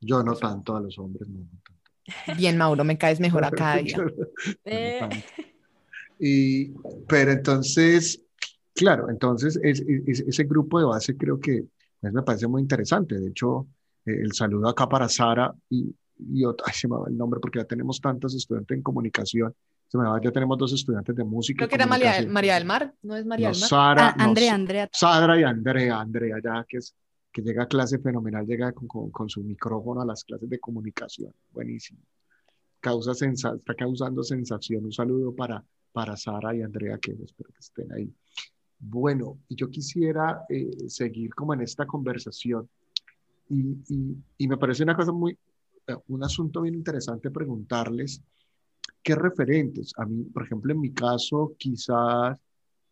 Yo 0.00 0.22
no 0.22 0.34
tanto 0.36 0.76
a 0.76 0.80
los 0.80 0.98
hombres, 0.98 1.28
no, 1.28 1.40
no 1.40 1.46
tanto. 1.64 2.38
Bien, 2.40 2.56
Mauro, 2.56 2.84
me 2.84 2.96
caes 2.96 3.20
mejor 3.20 3.44
a 3.44 3.50
cada 3.50 3.76
día. 3.76 3.96
Yo. 3.96 5.08
Y, 6.18 6.72
pero 7.06 7.32
entonces, 7.32 8.22
claro, 8.74 9.08
entonces 9.10 9.58
es- 9.62 9.84
es- 10.06 10.20
ese 10.20 10.44
grupo 10.44 10.80
de 10.80 10.86
base 10.86 11.16
creo 11.16 11.38
que 11.38 11.64
pues, 12.00 12.12
me 12.12 12.22
parece 12.22 12.46
muy 12.48 12.62
interesante. 12.62 13.18
De 13.18 13.28
hecho, 13.28 13.66
eh, 14.04 14.16
el 14.22 14.32
saludo 14.32 14.68
acá 14.68 14.88
para 14.88 15.08
Sara 15.08 15.54
y, 15.70 15.94
y 16.18 16.44
otra, 16.44 16.66
ay, 16.68 16.74
se 16.74 16.88
me 16.88 16.96
va 16.96 17.08
el 17.08 17.16
nombre 17.16 17.40
porque 17.40 17.58
ya 17.58 17.64
tenemos 17.64 18.00
tantos 18.00 18.34
estudiantes 18.34 18.76
en 18.76 18.82
comunicación. 18.82 19.54
Se 19.86 19.96
me 19.96 20.04
va, 20.04 20.20
ya 20.22 20.30
tenemos 20.30 20.58
dos 20.58 20.72
estudiantes 20.74 21.16
de 21.16 21.24
música. 21.24 21.58
Creo 21.60 21.68
que 21.70 21.74
era 21.76 21.86
María. 21.86 22.26
María 22.28 22.54
del 22.56 22.64
Mar, 22.66 22.94
¿no 23.02 23.16
es 23.16 23.24
María 23.24 23.48
No, 23.48 23.52
del 23.52 23.60
Mar? 23.60 23.68
Sara, 23.70 24.08
Ah, 24.08 24.14
no, 24.18 24.24
Andrea, 24.24 24.54
Andrea. 24.54 24.88
Sandra 24.92 25.40
y 25.40 25.44
Andrea, 25.44 26.00
Andrea 26.00 26.36
ya 26.44 26.64
que 26.68 26.76
es 26.78 26.94
que 27.32 27.42
llega 27.42 27.62
a 27.64 27.66
clase 27.68 27.98
fenomenal, 27.98 28.46
llega 28.46 28.72
con, 28.72 28.86
con- 28.88 29.10
con 29.10 29.28
su 29.28 29.42
micrófono 29.42 30.00
a 30.00 30.04
las 30.06 30.24
clases 30.24 30.48
de 30.48 30.58
comunicación, 30.58 31.32
buenísimo. 31.52 32.00
Causa 32.80 33.12
sensa- 33.14 33.54
está 33.56 33.74
causando 33.74 34.22
sensación. 34.22 34.84
Un 34.84 34.92
saludo 34.92 35.34
para, 35.34 35.62
para 35.92 36.16
Sara 36.16 36.54
y 36.54 36.62
Andrea, 36.62 36.98
que 36.98 37.12
espero 37.12 37.50
que 37.52 37.58
estén 37.60 37.92
ahí. 37.92 38.12
Bueno, 38.78 39.38
y 39.48 39.56
yo 39.56 39.68
quisiera 39.70 40.42
eh, 40.48 40.70
seguir 40.88 41.34
como 41.34 41.54
en 41.54 41.62
esta 41.62 41.86
conversación 41.86 42.68
y, 43.50 43.60
y- 43.88 44.16
y 44.38 44.48
me 44.48 44.56
parece 44.56 44.82
una 44.82 44.94
cosa 44.96 45.12
muy, 45.12 45.36
un 46.08 46.24
asunto 46.24 46.62
bien 46.62 46.74
interesante 46.74 47.30
preguntarles 47.30 48.22
qué 49.02 49.14
referentes. 49.14 49.92
A 49.96 50.06
mí, 50.06 50.24
por 50.24 50.44
ejemplo, 50.44 50.72
en 50.72 50.80
mi 50.80 50.92
caso, 50.92 51.54
quizás 51.58 52.36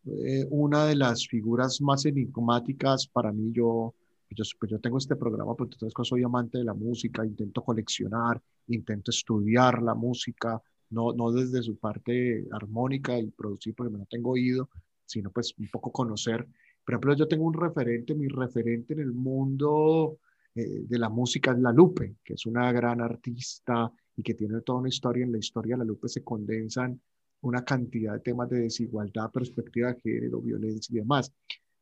eh, 0.06 0.46
una 0.50 0.86
de 0.86 0.96
las 0.96 1.26
figuras 1.26 1.80
más 1.80 2.06
enigmáticas 2.06 3.06
para 3.08 3.32
mí, 3.32 3.52
yo, 3.52 3.94
yo, 4.30 4.44
pues 4.58 4.70
yo 4.70 4.78
tengo 4.78 4.98
este 4.98 5.16
programa, 5.16 5.54
porque 5.54 5.74
entonces 5.74 6.08
soy 6.08 6.22
amante 6.22 6.58
de 6.58 6.64
la 6.64 6.74
música, 6.74 7.26
intento 7.26 7.62
coleccionar, 7.62 8.40
intento 8.68 9.10
estudiar 9.10 9.82
la 9.82 9.94
música, 9.94 10.62
no, 10.90 11.12
no 11.12 11.32
desde 11.32 11.62
su 11.62 11.76
parte 11.76 12.46
armónica 12.52 13.18
y 13.18 13.30
producir, 13.30 13.74
porque 13.74 13.92
no 13.92 14.06
tengo 14.06 14.30
oído, 14.30 14.68
sino 15.04 15.30
pues 15.30 15.54
un 15.58 15.68
poco 15.68 15.90
conocer. 15.90 16.46
Por 16.84 16.94
ejemplo, 16.94 17.14
yo 17.14 17.26
tengo 17.26 17.44
un 17.44 17.54
referente, 17.54 18.14
mi 18.14 18.28
referente 18.28 18.94
en 18.94 19.00
el 19.00 19.12
mundo 19.12 20.18
eh, 20.56 20.84
de 20.88 20.98
la 20.98 21.08
música 21.08 21.52
es 21.52 21.58
La 21.60 21.72
Lupe, 21.72 22.16
que 22.25 22.34
es 22.34 22.46
una 22.46 22.72
gran 22.72 23.00
artista 23.00 23.92
y 24.16 24.22
que 24.22 24.34
tiene 24.34 24.60
toda 24.62 24.80
una 24.80 24.88
historia. 24.88 25.25
En 25.25 25.32
la 25.32 25.38
historia 25.38 25.76
de 25.76 25.80
La 25.80 25.84
Lupe 25.84 26.08
se 26.08 26.25
condensan 26.25 27.00
una 27.42 27.64
cantidad 27.64 28.14
de 28.14 28.20
temas 28.20 28.48
de 28.50 28.60
desigualdad, 28.60 29.30
perspectiva 29.30 29.92
de 29.92 30.00
género, 30.00 30.40
violencia 30.40 30.92
y 30.92 30.96
demás. 30.98 31.32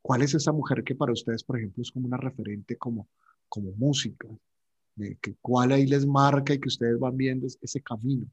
¿Cuál 0.03 0.23
es 0.23 0.35
esa 0.35 0.53
mujer 0.53 0.85
que 0.85 0.95
para 0.95 1.13
ustedes, 1.13 1.43
por 1.45 1.57
ejemplo, 1.59 1.83
es 1.83 1.91
como 1.91 2.07
una 2.07 2.19
referente 2.19 2.77
como, 2.77 3.09
como 3.49 3.73
música? 3.73 4.29
Eh, 5.01 5.17
que, 5.23 5.35
¿Cuál 5.41 5.73
ahí 5.73 5.87
les 5.87 6.07
marca 6.07 6.53
y 6.55 6.61
que 6.61 6.69
ustedes 6.69 6.99
van 6.99 7.17
viendo 7.17 7.47
es- 7.47 7.59
ese 7.63 7.81
camino? 7.81 8.27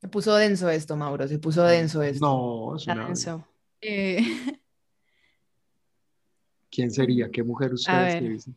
Se 0.00 0.08
puso 0.08 0.34
denso 0.36 0.68
esto, 0.70 0.96
Mauro, 0.96 1.26
se 1.26 1.38
puso 1.38 1.62
denso 1.64 2.02
esto. 2.02 2.24
No, 2.26 2.76
es 2.76 2.86
una- 2.86 3.04
Alonso. 3.04 3.44
Eh, 3.80 4.18
¿quién 6.78 6.92
sería? 6.92 7.28
¿Qué 7.28 7.42
mujer 7.42 7.74
ustedes 7.74 8.22
dicen? 8.22 8.54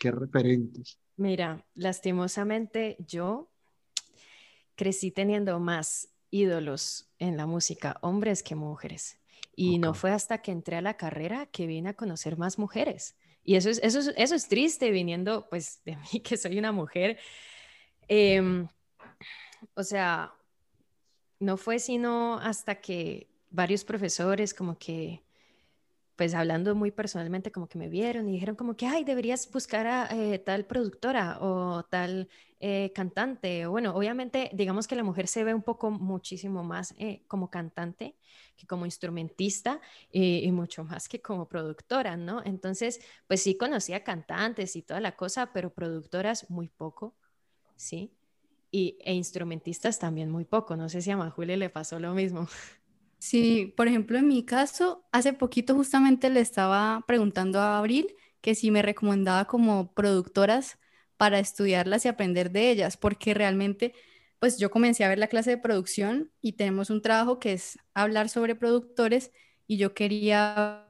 ¿Qué 0.00 0.10
referentes? 0.10 0.98
Mira, 1.18 1.66
lastimosamente 1.74 2.96
yo 3.06 3.50
crecí 4.74 5.10
teniendo 5.10 5.60
más 5.60 6.08
ídolos 6.30 7.10
en 7.18 7.36
la 7.36 7.44
música, 7.44 7.98
hombres 8.00 8.42
que 8.42 8.54
mujeres. 8.54 9.18
Y 9.54 9.78
no 9.78 9.92
fue 9.92 10.12
hasta 10.12 10.38
que 10.38 10.50
entré 10.50 10.76
a 10.76 10.80
la 10.80 10.96
carrera 10.96 11.44
que 11.44 11.66
vine 11.66 11.90
a 11.90 11.94
conocer 11.94 12.38
más 12.38 12.58
mujeres. 12.58 13.16
Y 13.44 13.56
eso 13.56 13.68
es, 13.68 13.80
eso 13.82 13.98
es, 13.98 14.14
eso 14.16 14.34
es 14.34 14.48
triste 14.48 14.90
viniendo 14.90 15.46
pues 15.50 15.82
de 15.84 15.96
mí, 15.96 16.20
que 16.24 16.38
soy 16.38 16.58
una 16.58 16.72
mujer. 16.72 17.18
Em, 18.08 18.66
o 19.74 19.82
sea, 19.82 20.32
no 21.38 21.58
fue 21.58 21.80
sino 21.80 22.38
hasta 22.38 22.76
que 22.76 23.28
varios 23.50 23.84
profesores 23.84 24.54
como 24.54 24.78
que 24.78 25.25
pues 26.16 26.34
hablando 26.34 26.74
muy 26.74 26.90
personalmente, 26.90 27.52
como 27.52 27.68
que 27.68 27.78
me 27.78 27.88
vieron 27.88 28.28
y 28.28 28.32
dijeron 28.32 28.56
como 28.56 28.74
que, 28.74 28.86
ay, 28.86 29.04
deberías 29.04 29.50
buscar 29.52 29.86
a 29.86 30.08
eh, 30.10 30.38
tal 30.38 30.64
productora 30.64 31.38
o 31.40 31.84
tal 31.84 32.28
eh, 32.58 32.90
cantante. 32.94 33.66
O 33.66 33.70
bueno, 33.72 33.94
obviamente, 33.94 34.50
digamos 34.54 34.88
que 34.88 34.96
la 34.96 35.02
mujer 35.04 35.28
se 35.28 35.44
ve 35.44 35.52
un 35.52 35.62
poco 35.62 35.90
muchísimo 35.90 36.64
más 36.64 36.94
eh, 36.98 37.22
como 37.28 37.50
cantante 37.50 38.16
que 38.56 38.66
como 38.66 38.86
instrumentista 38.86 39.80
y, 40.10 40.50
mucho 40.52 40.82
más 40.84 41.08
que 41.08 41.20
como 41.20 41.46
productora, 41.46 42.16
¿no? 42.16 42.42
Entonces, 42.44 43.00
pues 43.26 43.42
sí 43.42 43.56
conocía 43.58 44.02
cantantes 44.02 44.76
y 44.76 44.82
toda 44.82 45.00
la 45.00 45.14
cosa, 45.14 45.52
pero 45.52 45.68
productoras 45.74 46.48
muy 46.48 46.68
poco, 46.68 47.14
¿sí? 47.76 48.10
Y, 48.70 48.96
e 49.04 49.12
instrumentistas 49.12 49.98
también 49.98 50.30
muy 50.30 50.46
poco. 50.46 50.76
No 50.76 50.88
sé 50.88 51.02
si 51.02 51.10
a 51.10 51.18
Majule 51.18 51.58
le 51.58 51.68
pasó 51.68 51.98
lo 51.98 52.14
mismo. 52.14 52.48
Sí, 53.26 53.74
por 53.76 53.88
ejemplo, 53.88 54.18
en 54.18 54.28
mi 54.28 54.44
caso, 54.44 55.04
hace 55.10 55.32
poquito 55.32 55.74
justamente 55.74 56.30
le 56.30 56.38
estaba 56.38 57.02
preguntando 57.08 57.58
a 57.58 57.76
Abril 57.76 58.14
que 58.40 58.54
si 58.54 58.70
me 58.70 58.82
recomendaba 58.82 59.46
como 59.46 59.92
productoras 59.94 60.78
para 61.16 61.40
estudiarlas 61.40 62.04
y 62.04 62.08
aprender 62.08 62.52
de 62.52 62.70
ellas, 62.70 62.96
porque 62.96 63.34
realmente, 63.34 63.94
pues 64.38 64.58
yo 64.58 64.70
comencé 64.70 65.02
a 65.02 65.08
ver 65.08 65.18
la 65.18 65.26
clase 65.26 65.50
de 65.50 65.58
producción 65.58 66.30
y 66.40 66.52
tenemos 66.52 66.88
un 66.88 67.02
trabajo 67.02 67.40
que 67.40 67.54
es 67.54 67.80
hablar 67.94 68.28
sobre 68.28 68.54
productores 68.54 69.32
y 69.66 69.76
yo 69.78 69.92
quería 69.92 70.86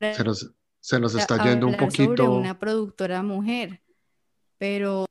Se 0.00 0.24
nos, 0.24 0.54
se 0.80 1.00
nos 1.00 1.14
está 1.14 1.36
yendo 1.44 1.66
un 1.66 1.74
hablar 1.74 1.92
sobre 1.92 2.06
poquito. 2.06 2.32
una 2.32 2.58
productora 2.58 3.22
mujer, 3.22 3.82
pero... 4.56 5.04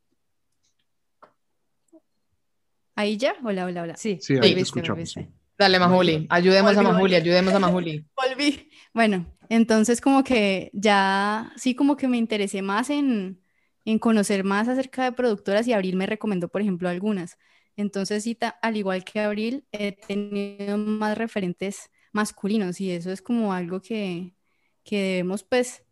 ¿Ahí 2.96 3.18
ya? 3.18 3.36
Hola, 3.44 3.66
hola, 3.66 3.84
hola. 3.84 3.98
Sí, 3.98 4.18
Sí, 4.22 4.38
ahí 4.42 4.54
te 4.56 4.62
escuchamos, 4.62 5.12
sí. 5.12 5.28
Dale, 5.58 5.80
Majuli, 5.80 6.28
ayudemos 6.30 6.78
a 6.78 6.82
Majuli, 6.82 7.02
volví. 7.02 7.16
ayudemos 7.16 7.54
a 7.54 7.60
Majuli. 7.60 8.06
Volví. 8.16 8.70
Bueno, 8.94 9.26
entonces 9.50 10.02
como 10.02 10.24
que 10.24 10.70
ya 10.74 11.52
sí 11.58 11.76
como 11.76 11.96
que 11.98 12.08
me 12.08 12.18
interesé 12.18 12.62
más 12.62 12.90
en, 12.90 13.42
en 13.86 14.00
conocer 14.00 14.44
más 14.44 14.68
acerca 14.68 15.04
de 15.06 15.12
productoras 15.14 15.68
y 15.68 15.74
Abril 15.74 15.96
me 15.96 16.06
recomendó, 16.06 16.50
por 16.50 16.62
ejemplo, 16.62 16.90
algunas. 16.90 17.38
Entonces 17.78 18.24
sí, 18.24 18.38
al 18.62 18.78
igual 18.78 19.04
que 19.04 19.20
Abril, 19.20 19.66
he 19.72 19.92
tenido 19.94 20.78
más 20.78 21.18
referentes 21.18 21.90
masculinos 22.14 22.80
y 22.80 22.92
eso 22.92 23.12
es 23.12 23.22
como 23.22 23.54
algo 23.54 23.82
que, 23.82 24.36
que 24.84 25.02
debemos 25.02 25.44
pues 25.44 25.84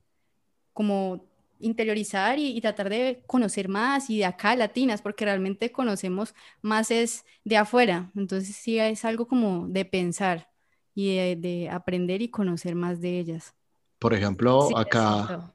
como 0.74 1.26
interiorizar 1.64 2.40
y, 2.40 2.56
y 2.58 2.62
tratar 2.62 2.90
de 2.90 3.24
conocer 3.28 3.70
más 3.70 4.10
y 4.10 4.20
de 4.20 4.26
acá 4.26 4.56
latinas, 4.56 5.02
porque 5.02 5.26
realmente 5.26 5.72
conocemos 5.72 6.34
más 6.62 6.92
es 6.92 7.26
de 7.44 7.58
afuera. 7.58 8.12
Entonces 8.16 8.56
sí 8.56 8.80
es 8.80 9.06
algo 9.06 9.28
como 9.28 9.68
de 9.68 9.86
pensar 9.86 10.50
y 10.96 11.16
de, 11.18 11.36
de 11.38 11.70
aprender 11.70 12.22
y 12.22 12.30
conocer 12.30 12.76
más 12.76 13.02
de 13.02 13.20
ellas. 13.20 13.56
Por 14.00 14.14
ejemplo, 14.14 14.52
Sí, 14.58 14.76
acá 14.78 15.34
exacto. 15.34 15.54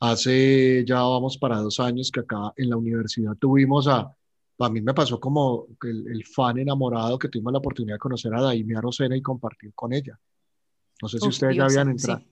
hace 0.00 0.84
ya 0.86 1.02
vamos 1.02 1.38
para 1.38 1.58
dos 1.58 1.80
años 1.80 2.10
que 2.12 2.20
acá 2.20 2.52
en 2.56 2.70
la 2.70 2.76
universidad 2.78 3.36
tuvimos 3.38 3.88
a, 3.88 4.14
a 4.60 4.70
mí 4.70 4.80
me 4.82 4.94
pasó 4.94 5.20
como 5.20 5.66
el, 5.84 6.08
el 6.08 6.24
fan 6.26 6.58
enamorado 6.58 7.18
que 7.18 7.28
tuvimos 7.28 7.52
la 7.54 7.60
oportunidad 7.60 7.96
de 7.96 8.00
conocer 8.00 8.34
a 8.34 8.42
Daimia 8.42 8.80
Rosena 8.82 9.16
y 9.16 9.22
compartir 9.22 9.72
con 9.74 9.92
ella. 9.94 10.18
No 11.02 11.08
sé 11.08 11.20
si 11.20 11.28
Uf, 11.28 11.30
ustedes 11.30 11.56
ya 11.56 11.64
diosa, 11.64 11.66
habían 11.66 11.90
entrado. 11.90 12.22
sí. 12.22 12.26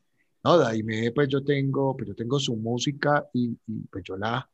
No, 0.45 0.59
Daimé, 0.59 1.11
pues 1.13 1.29
yo 1.29 1.43
tengo, 1.43 1.97
pues 1.97 2.09
yo 2.09 2.15
tengo 2.15 2.39
su 2.39 2.55
música 2.57 3.27
y, 3.33 3.59
y, 3.67 3.81
pues 3.91 4.05
yo 4.05 4.17
la, 4.17 4.49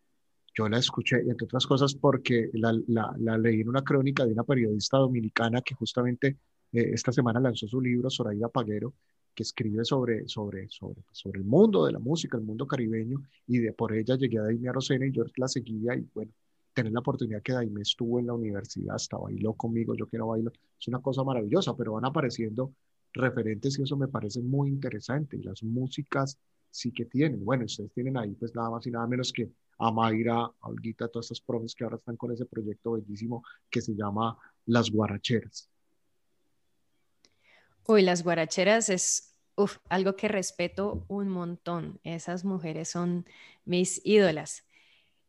yo 0.54 0.68
la 0.68 0.78
escuché, 0.78 1.16
entre 1.20 1.46
otras 1.46 1.66
cosas 1.66 1.94
porque 1.94 2.48
la, 2.54 2.72
la, 2.88 3.12
la 3.18 3.36
leí 3.38 3.60
en 3.62 3.68
una 3.68 3.82
crónica 3.82 4.24
de 4.24 4.32
una 4.32 4.44
periodista 4.44 4.98
dominicana 4.98 5.62
que 5.62 5.74
justamente 5.74 6.38
eh, 6.72 6.90
esta 6.94 7.12
semana 7.12 7.40
lanzó 7.40 7.66
su 7.66 7.80
libro, 7.80 8.08
Zoraida 8.08 8.48
Paguero, 8.48 8.94
que 9.34 9.42
escribe 9.42 9.84
sobre, 9.84 10.28
sobre, 10.28 10.68
sobre, 10.68 11.02
sobre 11.10 11.40
el 11.40 11.44
mundo 11.46 11.84
de 11.86 11.92
la 11.92 11.98
música, 11.98 12.36
el 12.38 12.44
mundo 12.44 12.66
caribeño, 12.68 13.22
y 13.48 13.58
de 13.58 13.72
por 13.72 13.92
ella 13.92 14.16
llegué 14.16 14.38
a 14.38 14.42
Daimé 14.42 14.72
Rosena 14.72 15.06
y 15.06 15.12
yo 15.12 15.24
la 15.36 15.48
seguía 15.48 15.96
y 15.96 16.08
bueno, 16.14 16.32
tener 16.72 16.92
la 16.92 17.00
oportunidad 17.00 17.42
que 17.42 17.52
Daimé 17.52 17.82
estuvo 17.82 18.20
en 18.20 18.26
la 18.28 18.34
universidad, 18.34 18.94
hasta 18.94 19.16
bailó 19.18 19.54
conmigo, 19.54 19.94
yo 19.96 20.06
que 20.06 20.18
no 20.18 20.28
bailo, 20.28 20.52
es 20.78 20.88
una 20.88 21.00
cosa 21.00 21.24
maravillosa, 21.24 21.76
pero 21.76 21.94
van 21.94 22.04
apareciendo 22.04 22.74
referentes 23.12 23.78
y 23.78 23.82
eso 23.82 23.96
me 23.96 24.08
parece 24.08 24.40
muy 24.40 24.68
interesante. 24.68 25.36
Y 25.36 25.42
las 25.42 25.62
músicas 25.62 26.38
sí 26.70 26.92
que 26.92 27.04
tienen. 27.04 27.44
Bueno, 27.44 27.64
ustedes 27.64 27.92
tienen 27.92 28.16
ahí 28.16 28.34
pues 28.34 28.54
nada 28.54 28.70
más 28.70 28.86
y 28.86 28.90
nada 28.90 29.06
menos 29.06 29.32
que 29.32 29.50
a 29.78 29.90
Mayra, 29.90 30.42
a 30.42 30.68
Olguita, 30.68 31.08
todas 31.08 31.26
estas 31.26 31.40
profes 31.40 31.74
que 31.74 31.84
ahora 31.84 31.96
están 31.96 32.16
con 32.16 32.32
ese 32.32 32.46
proyecto 32.46 32.92
bellísimo 32.92 33.42
que 33.70 33.80
se 33.80 33.94
llama 33.94 34.36
Las 34.66 34.90
Guaracheras. 34.90 35.68
Uy, 37.86 38.02
las 38.02 38.22
guaracheras 38.22 38.88
es 38.88 39.34
uf, 39.56 39.78
algo 39.88 40.16
que 40.16 40.28
respeto 40.28 41.04
un 41.08 41.28
montón. 41.28 41.98
Esas 42.04 42.44
mujeres 42.44 42.88
son 42.88 43.26
mis 43.64 44.00
ídolas. 44.04 44.64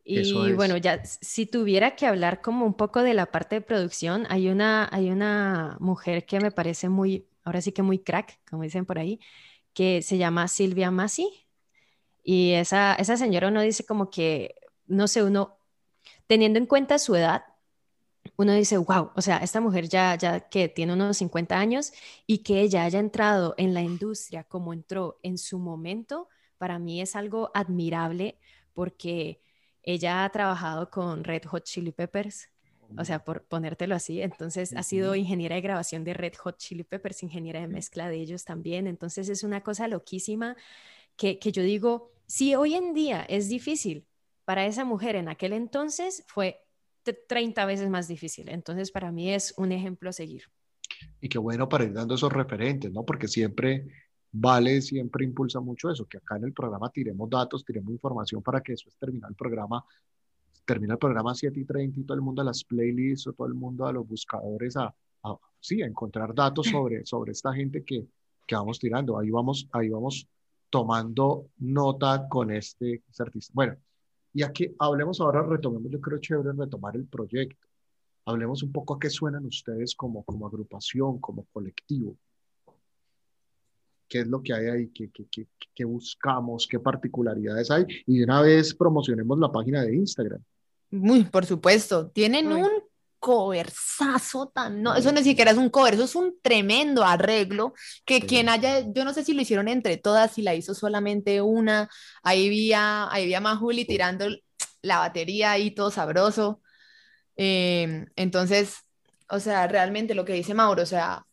Y 0.04 0.54
bueno, 0.54 0.78
ya 0.78 1.04
si 1.06 1.46
tuviera 1.46 1.96
que 1.96 2.08
hablar 2.08 2.42
como 2.42 2.66
un 2.66 2.74
poco 2.74 3.04
de 3.04 3.14
la 3.14 3.28
parte 3.28 3.56
de 3.56 3.62
producción, 3.62 4.26
hay 4.30 4.50
una, 4.50 4.90
hay 4.92 5.12
una 5.12 5.78
mujer 5.80 6.26
que 6.26 6.40
me 6.40 6.52
parece 6.52 6.90
muy, 6.90 7.28
ahora 7.44 7.62
sí 7.62 7.72
que 7.72 7.84
muy 7.84 8.00
crack, 8.00 8.40
como 8.50 8.64
dicen 8.64 8.86
por 8.86 9.00
ahí, 9.00 9.20
que 9.74 10.02
se 10.02 10.18
llama 10.18 10.48
Silvia 10.48 10.92
Masi. 10.92 11.48
Y 12.24 12.54
esa, 12.54 12.96
esa 12.96 13.18
señora 13.18 13.48
uno 13.50 13.62
dice 13.62 13.86
como 13.86 14.10
que, 14.10 14.56
no 14.88 15.08
sé, 15.08 15.24
uno, 15.24 15.58
teniendo 16.28 16.60
en 16.60 16.66
cuenta 16.68 17.00
su 17.00 17.16
edad, 17.16 17.44
uno 18.38 18.54
dice, 18.54 18.78
wow, 18.78 19.12
o 19.16 19.22
sea, 19.22 19.38
esta 19.38 19.62
mujer 19.62 19.88
ya, 19.90 20.16
ya 20.16 20.50
que 20.50 20.70
tiene 20.70 20.94
unos 20.94 21.18
50 21.18 21.58
años 21.60 21.92
y 22.28 22.40
que 22.40 22.62
ella 22.62 22.84
haya 22.84 23.00
entrado 23.00 23.56
en 23.58 23.74
la 23.74 23.82
industria 23.82 24.44
como 24.44 24.74
entró 24.74 25.20
en 25.24 25.38
su 25.38 25.60
momento, 25.60 26.28
para 26.58 26.80
mí 26.80 27.02
es 27.02 27.16
algo 27.16 27.52
admirable 27.54 28.40
porque 28.74 29.42
ella 29.84 30.24
ha 30.24 30.30
trabajado 30.32 30.90
con 30.92 31.24
Red 31.24 31.46
Hot 31.46 31.64
Chili 31.64 31.92
Peppers, 31.92 32.50
o 32.98 33.06
sea, 33.06 33.24
por 33.24 33.44
ponértelo 33.44 33.96
así. 33.96 34.22
Entonces, 34.22 34.74
ha 34.76 34.84
sido 34.84 35.16
ingeniera 35.16 35.56
de 35.56 35.62
grabación 35.62 36.04
de 36.04 36.14
Red 36.14 36.34
Hot 36.36 36.58
Chili 36.58 36.84
Peppers, 36.84 37.24
ingeniera 37.24 37.60
de 37.60 37.68
mezcla 37.68 38.10
de 38.10 38.18
ellos 38.18 38.44
también. 38.44 38.88
Entonces, 38.88 39.30
es 39.30 39.44
una 39.44 39.62
cosa 39.62 39.88
loquísima 39.88 40.56
que, 41.16 41.40
que 41.40 41.52
yo 41.52 41.64
digo, 41.64 42.12
si 42.28 42.56
hoy 42.56 42.76
en 42.76 42.94
día 42.94 43.24
es 43.24 43.50
difícil 43.50 44.06
para 44.46 44.66
esa 44.66 44.86
mujer 44.86 45.16
en 45.16 45.30
aquel 45.30 45.54
entonces, 45.54 46.24
fue 46.28 46.62
30 47.28 47.66
veces 47.66 47.90
más 47.90 48.08
difícil. 48.08 48.50
Entonces, 48.50 48.92
para 48.92 49.12
mí 49.12 49.34
es 49.34 49.54
un 49.58 49.72
ejemplo 49.72 50.10
a 50.10 50.14
seguir. 50.14 50.44
Y 51.20 51.30
qué 51.30 51.38
bueno 51.38 51.70
para 51.70 51.86
ir 51.86 51.94
dando 51.94 52.16
esos 52.16 52.32
referentes, 52.32 52.92
¿no? 52.92 53.06
Porque 53.06 53.28
siempre 53.28 53.88
Vale 54.34 54.82
siempre 54.82 55.26
impulsa 55.26 55.60
mucho 55.60 55.90
eso, 55.92 56.08
que 56.08 56.18
acá 56.18 56.38
en 56.38 56.46
el 56.46 56.54
programa 56.54 56.90
tiremos 56.90 57.30
datos, 57.30 57.66
tiremos 57.66 57.92
información 57.92 58.42
para 58.42 58.62
que 58.62 58.72
después 58.72 58.96
termine 58.98 59.28
el 59.28 59.36
programa, 59.36 59.84
termina 60.66 60.94
el 60.94 61.00
programa 61.00 61.36
7 61.36 61.60
y 61.60 61.66
30 61.66 62.00
y 62.00 62.04
todo 62.04 62.16
el 62.16 62.22
mundo 62.22 62.42
a 62.42 62.46
las 62.46 62.64
playlists 62.64 63.28
o 63.28 63.34
todo 63.34 63.48
el 63.48 63.54
mundo 63.54 63.86
a 63.86 63.94
los 63.94 64.08
buscadores 64.08 64.78
a, 64.78 64.94
sí, 65.60 65.82
a 65.82 65.88
encontrar 65.88 66.34
datos 66.34 66.68
sobre, 66.72 67.06
sobre 67.06 67.32
esta 67.32 67.54
gente 67.54 67.84
que, 67.84 68.08
que 68.48 68.56
vamos 68.56 68.80
tirando. 68.80 69.18
Ahí 69.18 69.30
vamos, 69.30 69.68
ahí 69.72 69.90
vamos 69.90 70.28
tomando 70.70 71.48
nota 71.58 72.28
con 72.30 72.52
este, 72.52 73.04
este 73.10 73.24
artista. 73.24 73.52
Bueno, 73.56 73.76
y 74.34 74.44
aquí 74.44 74.74
hablemos 74.80 75.20
ahora, 75.20 75.44
retomemos, 75.44 75.92
yo 75.92 76.00
creo 76.00 76.20
chévere 76.20 76.54
retomar 76.54 76.96
el 76.96 77.06
proyecto. 77.06 77.68
Hablemos 78.26 78.64
un 78.64 78.72
poco 78.72 78.96
a 78.96 79.00
qué 79.00 79.10
suenan 79.10 79.46
ustedes 79.46 79.96
como, 79.96 80.24
como 80.24 80.48
agrupación, 80.48 81.20
como 81.20 81.46
colectivo 81.52 82.16
qué 84.12 84.20
es 84.20 84.28
lo 84.28 84.44
que 84.44 84.54
hay 84.54 84.66
ahí, 84.68 84.88
qué, 84.90 85.10
qué, 85.10 85.26
qué, 85.32 85.48
qué, 85.74 85.86
buscamos, 85.86 86.68
qué 86.68 86.78
particularidades 86.80 87.72
hay. 87.72 87.86
Y 88.06 88.18
de 88.18 88.26
una 88.26 88.42
vez 88.42 88.76
promocionemos 88.76 89.40
la 89.40 89.50
página 89.50 89.84
de 89.84 89.96
Instagram. 89.96 90.44
Muy, 90.92 91.24
por 91.24 91.46
supuesto. 91.46 92.10
Tienen 92.12 92.52
un 92.52 92.70
coversazo 93.22 94.48
tan, 94.48 94.82
no, 94.82 94.96
eso 94.96 95.12
ni 95.12 95.24
siquiera 95.24 95.52
es 95.52 95.58
un 95.58 95.70
cover, 95.70 95.94
eso 95.94 96.06
es 96.06 96.16
un 96.16 96.40
tremendo 96.42 97.04
arreglo 97.04 97.74
que 98.04 98.22
quien 98.22 98.50
haya, 98.50 98.80
yo 98.92 99.06
no 99.06 99.14
sé 99.14 99.24
si 99.24 99.34
lo 99.34 99.44
hicieron 99.44 99.68
entre 99.68 99.98
todas, 99.98 100.32
si 100.32 100.42
la 100.42 100.56
hizo 100.56 100.74
solamente 100.74 101.40
una, 101.40 101.88
ahí 102.24 102.48
había, 102.48 103.12
ahí 103.12 103.24
había 103.24 103.40
Majuli 103.40 103.86
tirando 103.86 104.28
la 104.82 104.98
batería 104.98 105.52
ahí 105.52 105.70
todo 105.70 105.92
sabroso. 105.92 106.62
Eh, 107.38 108.06
entonces, 108.16 108.78
o 109.30 109.40
sea, 109.40 109.68
realmente 109.68 110.16
lo 110.16 110.26
que 110.26 110.34
dice 110.34 110.56
Mauro, 110.56 110.82
o 110.82 110.88
sea, 110.88 111.26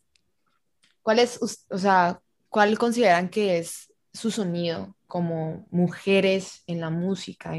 ¿cuál 1.02 1.18
es, 1.18 1.40
o 1.70 1.78
sea, 1.78 2.20
¿cuál 2.50 2.78
consideran 2.78 3.30
que 3.30 3.58
es 3.58 3.92
su 4.12 4.30
sonido 4.30 4.94
como 5.06 5.66
mujeres 5.70 6.64
en 6.66 6.80
la 6.80 6.90
música? 6.90 7.54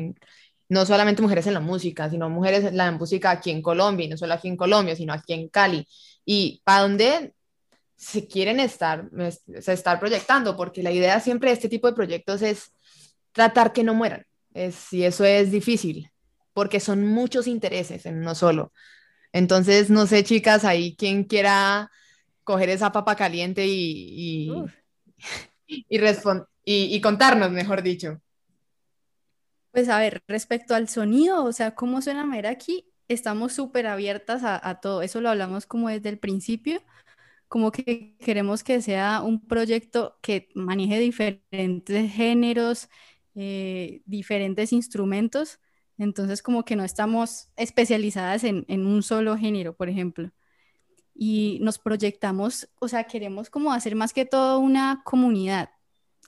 No 0.69 0.85
solamente 0.85 1.21
mujeres 1.21 1.47
en 1.47 1.55
la 1.55 1.59
música, 1.59 2.09
sino 2.09 2.29
mujeres 2.29 2.63
en 2.63 2.77
la 2.77 2.91
música 2.91 3.31
aquí 3.31 3.51
en 3.51 3.61
Colombia, 3.61 4.05
y 4.05 4.09
no 4.09 4.17
solo 4.17 4.33
aquí 4.35 4.47
en 4.47 4.57
Colombia, 4.57 4.95
sino 4.95 5.13
aquí 5.13 5.33
en 5.33 5.49
Cali. 5.49 5.87
¿Y 6.25 6.61
para 6.63 6.83
dónde 6.83 7.33
se 7.97 8.27
quieren 8.27 8.59
estar, 8.59 9.09
se 9.59 9.73
estar 9.73 9.99
proyectando? 9.99 10.55
Porque 10.55 10.83
la 10.83 10.91
idea 10.91 11.19
siempre 11.19 11.49
de 11.49 11.55
este 11.55 11.69
tipo 11.69 11.87
de 11.87 11.93
proyectos 11.93 12.41
es 12.41 12.71
tratar 13.31 13.73
que 13.73 13.83
no 13.83 13.93
mueran. 13.93 14.25
Es, 14.53 14.93
y 14.93 15.03
eso 15.03 15.25
es 15.25 15.51
difícil, 15.51 16.11
porque 16.53 16.79
son 16.79 17.05
muchos 17.05 17.47
intereses 17.47 18.05
en 18.05 18.19
uno 18.19 18.35
solo. 18.35 18.71
Entonces, 19.33 19.89
no 19.89 20.07
sé, 20.07 20.23
chicas, 20.23 20.65
ahí 20.65 20.95
quien 20.95 21.23
quiera 21.23 21.91
coger 22.43 22.69
esa 22.69 22.91
papa 22.91 23.15
caliente 23.15 23.65
y, 23.67 24.49
y, 25.67 25.87
y, 26.65 27.01
contarnos, 27.01 27.51
mejor 27.51 27.83
dicho. 27.83 28.19
Pues 29.71 29.89
a 29.89 29.99
ver, 29.99 30.23
respecto 30.27 30.75
al 30.75 30.89
sonido, 30.89 31.43
o 31.43 31.51
sea, 31.51 31.75
cómo 31.75 32.01
suena 32.01 32.25
aquí 32.49 32.85
estamos 33.07 33.53
súper 33.53 33.87
abiertas 33.87 34.41
a, 34.43 34.79
todo. 34.81 35.01
Eso 35.01 35.21
lo 35.21 35.29
hablamos 35.29 35.65
como 35.65 35.89
desde 35.89 36.09
el 36.09 36.19
principio, 36.19 36.81
como 37.47 37.71
que 37.71 38.15
queremos 38.19 38.63
que 38.63 38.81
sea 38.81 39.21
un 39.23 39.47
proyecto 39.47 40.17
que 40.21 40.49
maneje 40.55 40.99
diferentes 40.99 42.11
géneros, 42.13 42.89
eh, 43.35 44.01
diferentes 44.05 44.73
instrumentos. 44.73 45.59
Entonces, 45.97 46.41
como 46.43 46.65
que 46.65 46.75
no 46.75 46.83
estamos 46.83 47.49
especializadas 47.57 48.43
en, 48.43 48.65
en 48.69 48.85
un 48.87 49.03
solo 49.03 49.37
género, 49.37 49.75
por 49.75 49.89
ejemplo 49.89 50.31
y 51.19 51.59
nos 51.61 51.79
proyectamos, 51.79 52.69
o 52.79 52.87
sea, 52.87 53.03
queremos 53.03 53.49
como 53.49 53.73
hacer 53.73 53.93
más 53.95 54.13
que 54.13 54.25
todo 54.25 54.59
una 54.59 55.01
comunidad, 55.03 55.69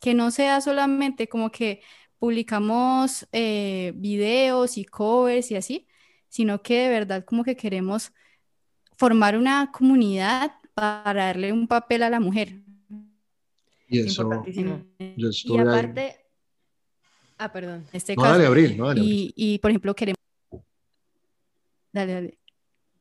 que 0.01 0.13
no 0.13 0.31
sea 0.31 0.59
solamente 0.61 1.29
como 1.29 1.49
que 1.51 1.81
publicamos 2.21 3.27
eh, 3.31 3.93
videos 3.95 4.77
y 4.77 4.85
covers 4.85 5.49
y 5.49 5.55
así, 5.55 5.87
sino 6.29 6.61
que 6.61 6.83
de 6.83 6.89
verdad 6.89 7.25
como 7.25 7.43
que 7.43 7.55
queremos 7.55 8.13
formar 8.95 9.35
una 9.35 9.71
comunidad 9.71 10.51
para 10.75 11.25
darle 11.25 11.51
un 11.51 11.67
papel 11.67 12.03
a 12.03 12.11
la 12.11 12.19
mujer. 12.19 12.61
Y 13.87 14.01
eso, 14.01 14.45
yo 15.17 15.31
y 15.45 15.57
aparte, 15.57 16.15
ah, 17.39 17.51
perdón, 17.51 17.87
este 17.91 18.15
no, 18.15 18.21
Dale, 18.21 18.45
abril, 18.45 18.77
no, 18.77 18.89
dale, 18.89 19.01
y, 19.03 19.33
y 19.35 19.57
por 19.57 19.71
ejemplo 19.71 19.95
queremos, 19.95 20.19
dale, 21.91 22.13
dale. 22.13 22.37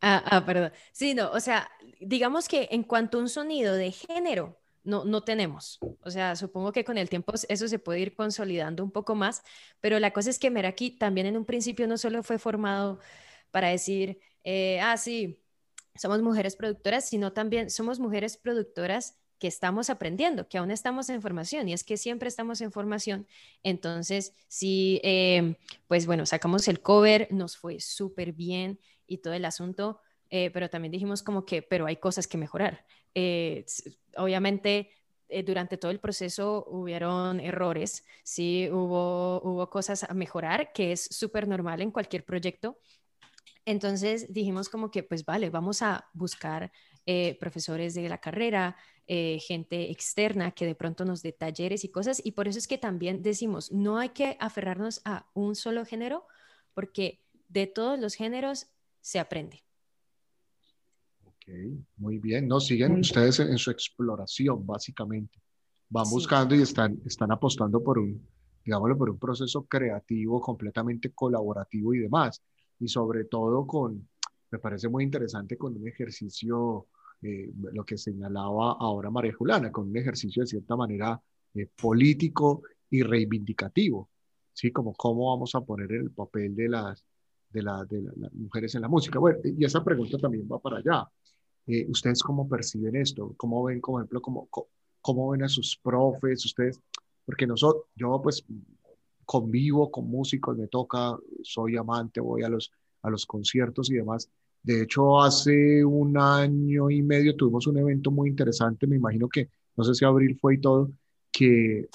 Ah, 0.00 0.24
ah, 0.30 0.46
perdón. 0.46 0.72
Sí, 0.92 1.12
no, 1.12 1.30
o 1.30 1.40
sea, 1.40 1.70
digamos 2.00 2.48
que 2.48 2.68
en 2.70 2.85
cuanto 2.85 3.18
a 3.18 3.20
un 3.20 3.28
sonido 3.28 3.74
de 3.74 3.92
género, 3.92 4.60
no, 4.90 5.05
no 5.05 5.22
tenemos. 5.22 5.79
O 6.03 6.11
sea, 6.11 6.37
supongo 6.37 6.72
que 6.72 6.85
con 6.85 6.98
el 6.98 7.09
tiempo 7.09 7.33
eso 7.48 7.68
se 7.68 7.79
puede 7.79 8.00
ir 8.00 8.14
consolidando 8.14 8.85
un 8.85 8.90
poco 8.90 9.14
más, 9.14 9.42
pero 9.81 9.98
la 9.98 10.12
cosa 10.12 10.31
es 10.31 10.38
que 10.38 10.50
Meraki 10.50 10.90
también 10.90 11.26
en 11.26 11.37
un 11.37 11.44
principio 11.46 11.87
no 11.87 11.96
solo 11.96 12.22
fue 12.22 12.38
formado 12.38 12.98
para 13.50 13.68
decir, 13.68 14.18
eh, 14.44 14.81
ah, 14.81 14.96
sí, 14.96 15.40
somos 15.94 16.22
mujeres 16.22 16.57
productoras, 16.57 17.09
sino 17.09 17.33
también 17.33 17.70
somos 17.70 18.00
mujeres 18.00 18.37
productoras 18.37 19.16
que 19.38 19.48
estamos 19.48 19.88
aprendiendo, 19.88 20.48
que 20.48 20.59
aún 20.59 20.70
estamos 20.70 21.09
en 21.09 21.22
formación, 21.22 21.68
y 21.68 21.72
es 21.72 21.83
que 21.83 21.96
siempre 21.96 22.29
estamos 22.29 22.61
en 22.61 22.72
formación. 22.72 23.26
Entonces, 23.62 24.35
sí, 24.48 25.00
eh, 25.03 25.57
pues 25.88 26.07
bueno, 26.07 26.26
sacamos 26.26 26.68
el 26.68 26.83
cover, 26.83 27.26
nos 27.31 27.57
fue 27.57 27.81
súper 27.81 28.33
bien 28.33 28.79
y 29.07 29.18
todo 29.18 29.33
el 29.33 29.46
asunto, 29.46 30.00
eh, 30.30 30.50
pero 30.52 30.70
también 30.70 30.92
dijimos 30.92 31.22
como 31.22 31.44
que, 31.44 31.60
pero 31.60 31.86
hay 31.86 31.96
cosas 31.96 32.26
que 32.28 32.38
mejorar. 32.38 32.86
Eh, 33.14 33.66
obviamente, 34.16 34.90
eh, 35.28 35.42
durante 35.42 35.76
todo 35.76 35.90
el 35.90 35.98
proceso 35.98 36.64
hubieron 36.68 37.40
errores, 37.40 38.04
sí, 38.22 38.68
hubo, 38.70 39.42
hubo 39.42 39.68
cosas 39.70 40.04
a 40.04 40.14
mejorar, 40.14 40.72
que 40.72 40.92
es 40.92 41.04
súper 41.04 41.48
normal 41.48 41.82
en 41.82 41.90
cualquier 41.90 42.24
proyecto. 42.24 42.78
Entonces 43.64 44.32
dijimos 44.32 44.68
como 44.68 44.90
que, 44.90 45.02
pues 45.02 45.24
vale, 45.24 45.50
vamos 45.50 45.82
a 45.82 46.08
buscar 46.12 46.72
profesores 47.40 47.94
de 47.94 48.08
la 48.08 48.18
carrera, 48.18 48.76
gente 49.06 49.90
externa 49.90 50.52
que 50.52 50.64
de 50.64 50.76
pronto 50.76 51.04
nos 51.04 51.22
dé 51.22 51.32
talleres 51.32 51.84
y 51.84 51.88
cosas. 51.90 52.22
Y 52.24 52.32
por 52.32 52.46
eso 52.46 52.58
es 52.58 52.68
que 52.68 52.78
también 52.78 53.20
decimos, 53.20 53.72
no 53.72 53.98
hay 53.98 54.10
que 54.10 54.36
aferrarnos 54.38 55.02
a 55.04 55.26
un 55.34 55.56
solo 55.56 55.84
género, 55.84 56.24
porque 56.72 57.20
de 57.48 57.66
todos 57.66 57.98
los 57.98 58.14
géneros 58.14 58.68
se 59.00 59.18
aprende. 59.18 59.64
Muy 61.96 62.18
bien. 62.18 62.48
No, 62.48 62.60
siguen 62.60 63.00
ustedes 63.00 63.40
en, 63.40 63.58
su 63.58 63.70
exploración, 63.70 64.66
básicamente. 64.66 65.38
Van 65.88 66.08
buscando 66.08 66.54
y 66.54 66.62
están, 66.62 67.00
están 67.04 67.32
apostando 67.32 67.82
por 67.82 67.98
un, 67.98 68.26
digámoslo, 68.64 68.96
por 68.96 69.10
un 69.10 69.18
proceso 69.18 69.64
creativo, 69.66 70.40
completamente 70.40 71.12
colaborativo 71.12 71.94
y 71.94 71.98
demás. 71.98 72.42
Y 72.78 72.88
sobre 72.88 73.24
todo 73.24 73.66
con, 73.66 74.08
me 74.50 74.58
parece 74.58 74.88
muy 74.88 75.04
interesante 75.04 75.56
con 75.56 75.76
un 75.76 75.86
ejercicio, 75.86 76.86
eh, 77.22 77.52
lo 77.72 77.84
que 77.84 77.98
señalaba 77.98 78.76
ahora 78.78 79.10
María 79.10 79.34
Juliana, 79.34 79.70
con 79.70 79.88
un 79.88 79.96
ejercicio 79.96 80.42
de 80.42 80.46
cierta 80.46 80.76
manera 80.76 81.20
eh, 81.54 81.66
político 81.66 82.62
y 82.88 83.02
reivindicativo, 83.02 84.08
¿sí? 84.52 84.72
Como 84.72 84.94
cómo 84.94 85.30
vamos 85.32 85.54
a 85.54 85.60
poner 85.60 85.92
el 85.92 86.10
papel 86.10 86.54
de 86.54 86.68
las, 86.68 87.04
de, 87.50 87.62
la, 87.62 87.84
de 87.84 88.02
las 88.16 88.32
mujeres 88.32 88.74
en 88.74 88.82
la 88.82 88.88
música. 88.88 89.18
Bueno, 89.18 89.38
y 89.44 89.64
esa 89.64 89.82
pregunta 89.84 90.18
también 90.18 90.48
va 90.50 90.58
para 90.58 90.78
allá. 90.78 91.08
Eh, 91.70 91.87
¿Ustedes 91.88 92.22
cómo 92.22 92.48
perciben 92.48 92.96
esto? 92.96 93.33
¿Cómo 93.37 93.62
ven, 93.62 93.80
por 93.80 94.00
ejemplo, 94.00 94.20
cómo, 94.20 94.48
cómo 95.00 95.30
ven 95.30 95.44
a 95.44 95.48
sus 95.48 95.78
profes? 95.80 96.44
Ustedes, 96.44 96.80
porque 97.24 97.46
nosotros, 97.46 97.85
yo 97.94 98.20
pues 98.20 98.44
convivo 99.24 99.88
con 99.88 100.11
músicos, 100.11 100.59
me 100.59 100.66
toca, 100.66 101.16
soy 101.44 101.76
amante, 101.76 102.20
voy 102.20 102.42
a 102.42 102.48
los, 102.48 102.72
a 103.02 103.11
los 103.11 103.24
conciertos 103.24 103.88
y 103.90 103.94
demás. 103.94 104.28
De 104.62 104.83
hecho, 104.83 105.20
hace 105.22 105.85
un 105.85 106.18
año 106.18 106.90
y 106.90 107.02
medio 107.02 107.37
tuvimos 107.37 107.68
un 107.68 107.78
evento 107.78 108.11
muy 108.11 108.28
interesante, 108.28 108.88
me 108.88 108.96
imagino 108.96 109.28
que, 109.28 109.48
no 109.76 109.85
sé 109.85 109.94
si 109.94 110.04
abril 110.04 110.37
fue 110.40 110.56
y 110.56 110.59
todo, 110.59 110.90
que, 111.30 111.88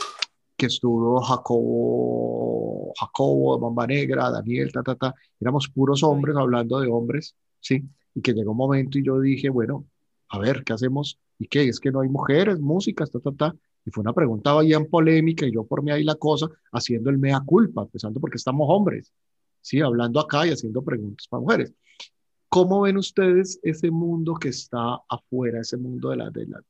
que 0.55 0.65
estuvo 0.67 1.19
Jacobo, 1.21 2.93
Jacobo, 2.97 3.59
Bamba 3.59 3.85
Negra, 3.85 4.31
Daniel, 4.31 4.71
ta, 4.71 4.81
ta, 4.81 4.95
ta, 4.95 5.15
éramos 5.38 5.67
puros 5.67 6.01
hombres 6.03 6.38
hablando 6.38 6.79
de 6.79 6.88
hombres, 6.88 7.35
¿sí? 7.59 7.83
Y 8.15 8.21
que 8.21 8.34
llegó 8.34 8.51
un 8.51 8.58
momento 8.58 8.97
y 8.97 9.04
yo 9.04 9.19
dije, 9.19 9.49
bueno, 9.49 9.86
a 10.30 10.39
ver, 10.39 10.63
¿qué 10.63 10.73
hacemos? 10.73 11.19
¿Y 11.38 11.47
qué? 11.47 11.67
Es 11.67 11.80
que 11.80 11.91
no 11.91 12.01
hay 12.01 12.10
mujeres, 12.10 12.60
músicas, 12.60 13.12
ta, 13.12 13.19
ta, 13.19 13.32
ta. 13.32 13.56
Y 13.86 13.91
fue 13.91 14.01
una 14.01 14.13
pregunta 14.13 14.58
en 14.63 14.89
polémica 14.89 15.45
y 15.45 15.51
yo 15.51 15.63
por 15.65 15.84
mí 15.84 15.91
ahí 15.91 16.04
la 16.04 16.15
cosa, 16.15 16.47
haciendo 16.71 17.12
el 17.12 17.19
mea 17.19 17.41
culpa, 17.45 17.84
empezando 17.84 18.19
porque 18.19 18.38
estamos 18.38 18.67
hombres, 18.69 19.13
¿sí? 19.62 19.80
Hablando 19.80 20.19
acá 20.19 20.47
y 20.47 20.51
haciendo 20.51 20.82
preguntas 20.82 21.28
para 21.28 21.41
mujeres. 21.41 21.73
¿Cómo 22.49 22.82
ven 22.82 22.97
ustedes 22.97 23.60
ese 23.62 23.91
mundo 23.91 24.36
que 24.36 24.49
está 24.49 24.99
afuera, 25.08 25.60
ese 25.60 25.78
mundo 25.78 26.10
de 26.10 26.15
la, 26.15 26.30
de 26.32 26.47
la, 26.47 26.63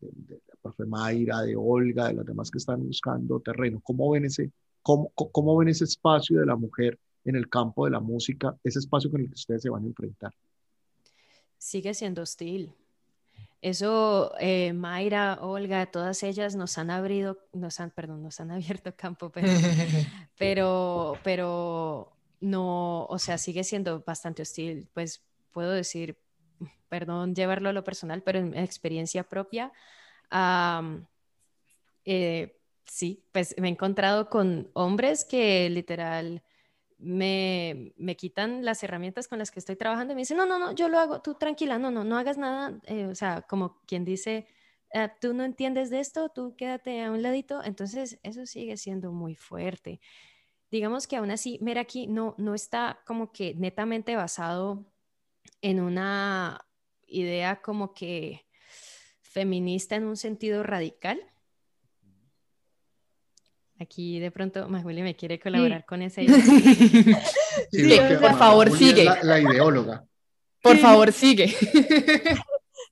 de, 0.00 0.40
la 0.48 0.54
profe 0.60 0.86
Mayra, 0.86 1.42
de 1.42 1.54
Olga, 1.56 2.08
de 2.08 2.14
las 2.14 2.26
demás 2.26 2.50
que 2.50 2.58
están 2.58 2.84
buscando 2.84 3.38
terreno? 3.40 3.80
¿Cómo 3.84 4.10
ven, 4.10 4.24
ese, 4.24 4.50
cómo, 4.82 5.12
¿Cómo 5.14 5.56
ven 5.58 5.68
ese 5.68 5.84
espacio 5.84 6.40
de 6.40 6.46
la 6.46 6.56
mujer 6.56 6.98
en 7.24 7.36
el 7.36 7.48
campo 7.48 7.84
de 7.84 7.92
la 7.92 8.00
música, 8.00 8.56
ese 8.64 8.80
espacio 8.80 9.10
con 9.10 9.20
el 9.20 9.28
que 9.28 9.34
ustedes 9.34 9.62
se 9.62 9.70
van 9.70 9.84
a 9.84 9.86
enfrentar? 9.86 10.32
Sigue 11.58 11.94
siendo 11.94 12.22
hostil. 12.22 12.74
Eso, 13.62 14.32
eh, 14.38 14.72
Mayra, 14.72 15.38
Olga, 15.40 15.86
todas 15.86 16.22
ellas 16.22 16.54
nos 16.54 16.78
han 16.78 16.90
abrido, 16.90 17.38
nos 17.52 17.80
han, 17.80 17.90
perdón, 17.90 18.22
nos 18.22 18.38
han 18.40 18.50
abierto 18.52 18.94
campo, 18.94 19.30
pero, 19.30 19.48
pero, 20.38 21.18
pero 21.24 22.12
no, 22.40 23.06
o 23.06 23.18
sea, 23.18 23.38
sigue 23.38 23.64
siendo 23.64 24.00
bastante 24.00 24.42
hostil. 24.42 24.88
Pues 24.92 25.22
puedo 25.52 25.72
decir, 25.72 26.18
perdón, 26.88 27.34
llevarlo 27.34 27.68
a 27.68 27.72
lo 27.72 27.82
personal, 27.84 28.22
pero 28.22 28.38
en 28.38 28.56
experiencia 28.56 29.24
propia, 29.24 29.72
eh, 32.04 32.56
sí, 32.84 33.24
pues 33.32 33.54
me 33.58 33.68
he 33.68 33.70
encontrado 33.72 34.28
con 34.28 34.70
hombres 34.74 35.24
que 35.24 35.68
literal 35.70 36.42
me, 36.98 37.92
me, 37.96 38.16
quitan 38.16 38.64
las 38.64 38.82
herramientas 38.82 39.28
con 39.28 39.38
las 39.38 39.50
que 39.50 39.58
estoy 39.58 39.76
trabajando 39.76 40.12
y 40.12 40.16
me 40.16 40.22
dicen, 40.22 40.36
no, 40.36 40.46
no, 40.46 40.58
no, 40.58 40.72
yo 40.72 40.88
lo 40.88 40.98
hago, 40.98 41.20
tú 41.20 41.34
tranquila, 41.34 41.78
no, 41.78 41.90
no, 41.90 42.04
no 42.04 42.16
hagas 42.16 42.38
nada, 42.38 42.78
eh, 42.86 43.06
o 43.06 43.14
sea, 43.14 43.42
como 43.42 43.80
quien 43.86 44.04
dice, 44.04 44.46
ah, 44.94 45.12
tú 45.20 45.34
no 45.34 45.44
entiendes 45.44 45.90
de 45.90 46.00
esto, 46.00 46.30
tú 46.30 46.56
quédate 46.56 47.02
a 47.02 47.10
un 47.10 47.22
ladito, 47.22 47.62
entonces 47.62 48.18
eso 48.22 48.46
sigue 48.46 48.76
siendo 48.76 49.12
muy 49.12 49.34
fuerte. 49.34 50.00
Digamos 50.70 51.06
que 51.06 51.16
aún 51.16 51.30
así, 51.30 51.58
Meraki 51.62 52.06
no, 52.06 52.34
no 52.38 52.54
está 52.54 53.00
como 53.06 53.30
que 53.32 53.54
netamente 53.54 54.16
basado 54.16 54.84
en 55.62 55.80
una 55.80 56.66
idea 57.06 57.60
como 57.62 57.94
que 57.94 58.46
feminista 59.20 59.96
en 59.96 60.04
un 60.04 60.16
sentido 60.16 60.62
radical, 60.62 61.20
Aquí 63.78 64.18
de 64.18 64.30
pronto 64.30 64.68
Maguli 64.68 65.02
me 65.02 65.14
quiere 65.14 65.38
colaborar 65.38 65.84
con 65.84 66.02
esa 66.02 66.22
idea. 66.22 66.36
Sí, 67.70 67.98
por 68.20 68.36
favor, 68.38 68.70
sigue. 68.70 69.04
La, 69.22 69.40
ideóloga. 69.40 70.04
Por 70.62 70.76
favor, 70.78 71.12
sigue. 71.12 71.54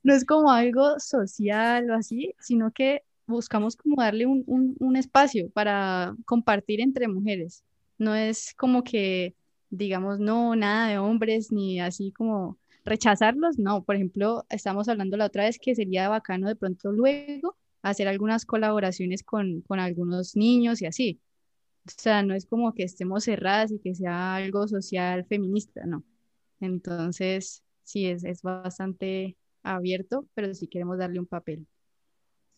No 0.03 0.15
es 0.15 0.27
como 0.27 0.51
algo 0.51 0.99
social 0.99 1.91
o 1.91 1.95
así, 1.95 2.35
sino 2.39 2.71
que 2.73 3.03
buscamos 3.27 3.75
como 3.75 4.03
darle 4.03 4.27
un, 4.27 4.43
un, 4.47 4.77
un 4.79 4.97
espacio 4.97 5.49
para 5.51 6.15
compartir 6.27 6.83
entre 6.83 7.09
mujeres. 7.09 7.65
No 7.97 8.15
es 8.15 8.53
como 8.55 8.85
que 8.85 9.35
digamos, 9.77 10.19
no, 10.21 10.57
nada 10.57 10.89
de 10.89 10.99
hombres, 10.99 11.53
ni 11.53 11.81
así 11.81 12.13
como 12.13 12.59
rechazarlos, 12.85 13.59
no. 13.59 13.85
Por 13.85 13.97
ejemplo, 13.97 14.45
estamos 14.51 14.89
hablando 14.89 15.17
la 15.17 15.27
otra 15.27 15.45
vez 15.45 15.59
que 15.59 15.75
sería 15.75 16.09
bacano 16.09 16.49
de 16.49 16.57
pronto 16.57 16.93
luego 16.93 17.57
hacer 17.85 18.09
algunas 18.09 18.47
colaboraciones 18.47 19.23
con, 19.23 19.61
con 19.61 19.79
algunos 19.79 20.37
niños 20.37 20.83
y 20.83 20.87
así. 20.87 21.21
O 21.87 21.91
sea, 21.97 22.23
no 22.23 22.35
es 22.35 22.47
como 22.47 22.75
que 22.75 22.83
estemos 22.83 23.25
cerradas 23.25 23.71
y 23.71 23.79
que 23.79 23.95
sea 23.95 24.37
algo 24.37 24.67
social 24.67 25.27
feminista, 25.27 25.85
no. 25.85 26.03
Entonces, 26.61 27.63
sí, 27.83 28.07
es, 28.07 28.25
es 28.25 28.41
bastante 28.41 29.37
abierto, 29.63 30.27
pero 30.35 30.55
sí 30.55 30.67
queremos 30.67 30.97
darle 30.99 31.21
un 31.21 31.27
papel. 31.27 31.67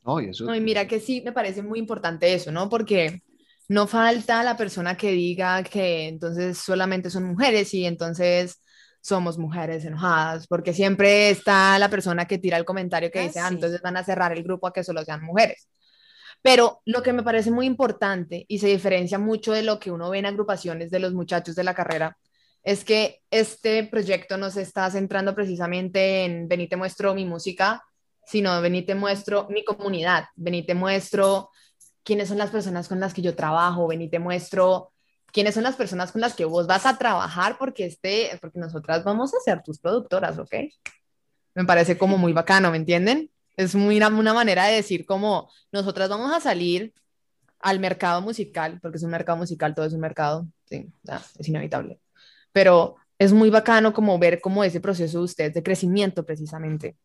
No, 0.04 0.20
y, 0.20 0.26
eso... 0.26 0.44
no, 0.44 0.54
y 0.54 0.60
mira 0.60 0.86
que 0.86 1.00
sí, 1.00 1.22
me 1.24 1.32
parece 1.32 1.60
muy 1.60 1.80
importante 1.80 2.32
eso, 2.32 2.52
¿no? 2.52 2.68
Porque 2.68 3.22
no 3.68 3.88
falta 3.88 4.44
la 4.44 4.56
persona 4.56 4.96
que 4.96 5.10
diga 5.10 5.64
que 5.64 6.06
entonces 6.06 6.56
solamente 6.56 7.10
son 7.10 7.24
mujeres 7.24 7.74
y 7.74 7.84
entonces 7.84 8.62
somos 9.06 9.38
mujeres 9.38 9.84
enojadas, 9.84 10.46
porque 10.46 10.72
siempre 10.72 11.30
está 11.30 11.78
la 11.78 11.88
persona 11.88 12.26
que 12.26 12.38
tira 12.38 12.56
el 12.56 12.64
comentario 12.64 13.10
que 13.10 13.20
ah, 13.20 13.22
dice, 13.22 13.40
ah, 13.40 13.48
entonces 13.48 13.80
van 13.80 13.96
a 13.96 14.04
cerrar 14.04 14.32
el 14.32 14.42
grupo 14.42 14.66
a 14.66 14.72
que 14.72 14.84
solo 14.84 15.04
sean 15.04 15.22
mujeres. 15.22 15.68
Pero 16.42 16.82
lo 16.84 17.02
que 17.02 17.12
me 17.12 17.22
parece 17.22 17.50
muy 17.50 17.66
importante 17.66 18.44
y 18.48 18.58
se 18.58 18.68
diferencia 18.68 19.18
mucho 19.18 19.52
de 19.52 19.62
lo 19.62 19.78
que 19.78 19.90
uno 19.90 20.10
ve 20.10 20.18
en 20.18 20.26
agrupaciones 20.26 20.90
de 20.90 20.98
los 20.98 21.14
muchachos 21.14 21.54
de 21.54 21.64
la 21.64 21.74
carrera 21.74 22.16
es 22.62 22.84
que 22.84 23.22
este 23.30 23.84
proyecto 23.84 24.36
no 24.36 24.50
se 24.50 24.62
está 24.62 24.90
centrando 24.90 25.34
precisamente 25.34 26.24
en 26.24 26.48
venite 26.48 26.76
muestro 26.76 27.14
mi 27.14 27.24
música, 27.24 27.82
sino 28.26 28.60
venite 28.60 28.96
muestro 28.96 29.46
mi 29.50 29.64
comunidad, 29.64 30.24
venite 30.34 30.74
muestro 30.74 31.50
quiénes 32.02 32.28
son 32.28 32.38
las 32.38 32.50
personas 32.50 32.88
con 32.88 32.98
las 32.98 33.14
que 33.14 33.22
yo 33.22 33.36
trabajo, 33.36 33.86
venite 33.86 34.18
muestro 34.18 34.92
quiénes 35.36 35.52
son 35.52 35.64
las 35.64 35.76
personas 35.76 36.12
con 36.12 36.22
las 36.22 36.32
que 36.32 36.46
vos 36.46 36.66
vas 36.66 36.86
a 36.86 36.96
trabajar 36.96 37.58
porque, 37.58 37.84
este, 37.84 38.30
porque 38.40 38.58
nosotras 38.58 39.04
vamos 39.04 39.34
a 39.34 39.40
ser 39.40 39.62
tus 39.62 39.78
productoras, 39.78 40.38
¿ok? 40.38 40.54
Me 41.54 41.66
parece 41.66 41.98
como 41.98 42.16
muy 42.16 42.32
bacano, 42.32 42.70
¿me 42.70 42.78
entienden? 42.78 43.30
Es 43.54 43.74
muy 43.74 43.98
una, 43.98 44.32
manera 44.32 44.64
de 44.64 44.76
decir 44.76 45.04
como 45.04 45.50
nosotras 45.70 46.08
vamos 46.08 46.32
a 46.32 46.40
salir 46.40 46.94
al 47.60 47.80
mercado 47.80 48.22
musical, 48.22 48.78
porque 48.80 48.96
es 48.96 49.02
un 49.02 49.10
mercado 49.10 49.36
musical, 49.36 49.74
todo 49.74 49.84
es 49.84 49.92
un 49.92 50.00
mercado, 50.00 50.48
sí, 50.70 50.90
es 51.38 51.48
inevitable. 51.48 52.00
Pero 52.52 52.96
es 53.18 53.34
muy 53.34 53.50
bacano 53.50 53.92
como 53.92 54.18
ver 54.18 54.40
como 54.40 54.64
ese 54.64 54.80
proceso 54.80 55.18
de 55.18 55.24
ustedes 55.24 55.52
de 55.52 55.62
crecimiento 55.62 56.24
precisamente. 56.24 56.96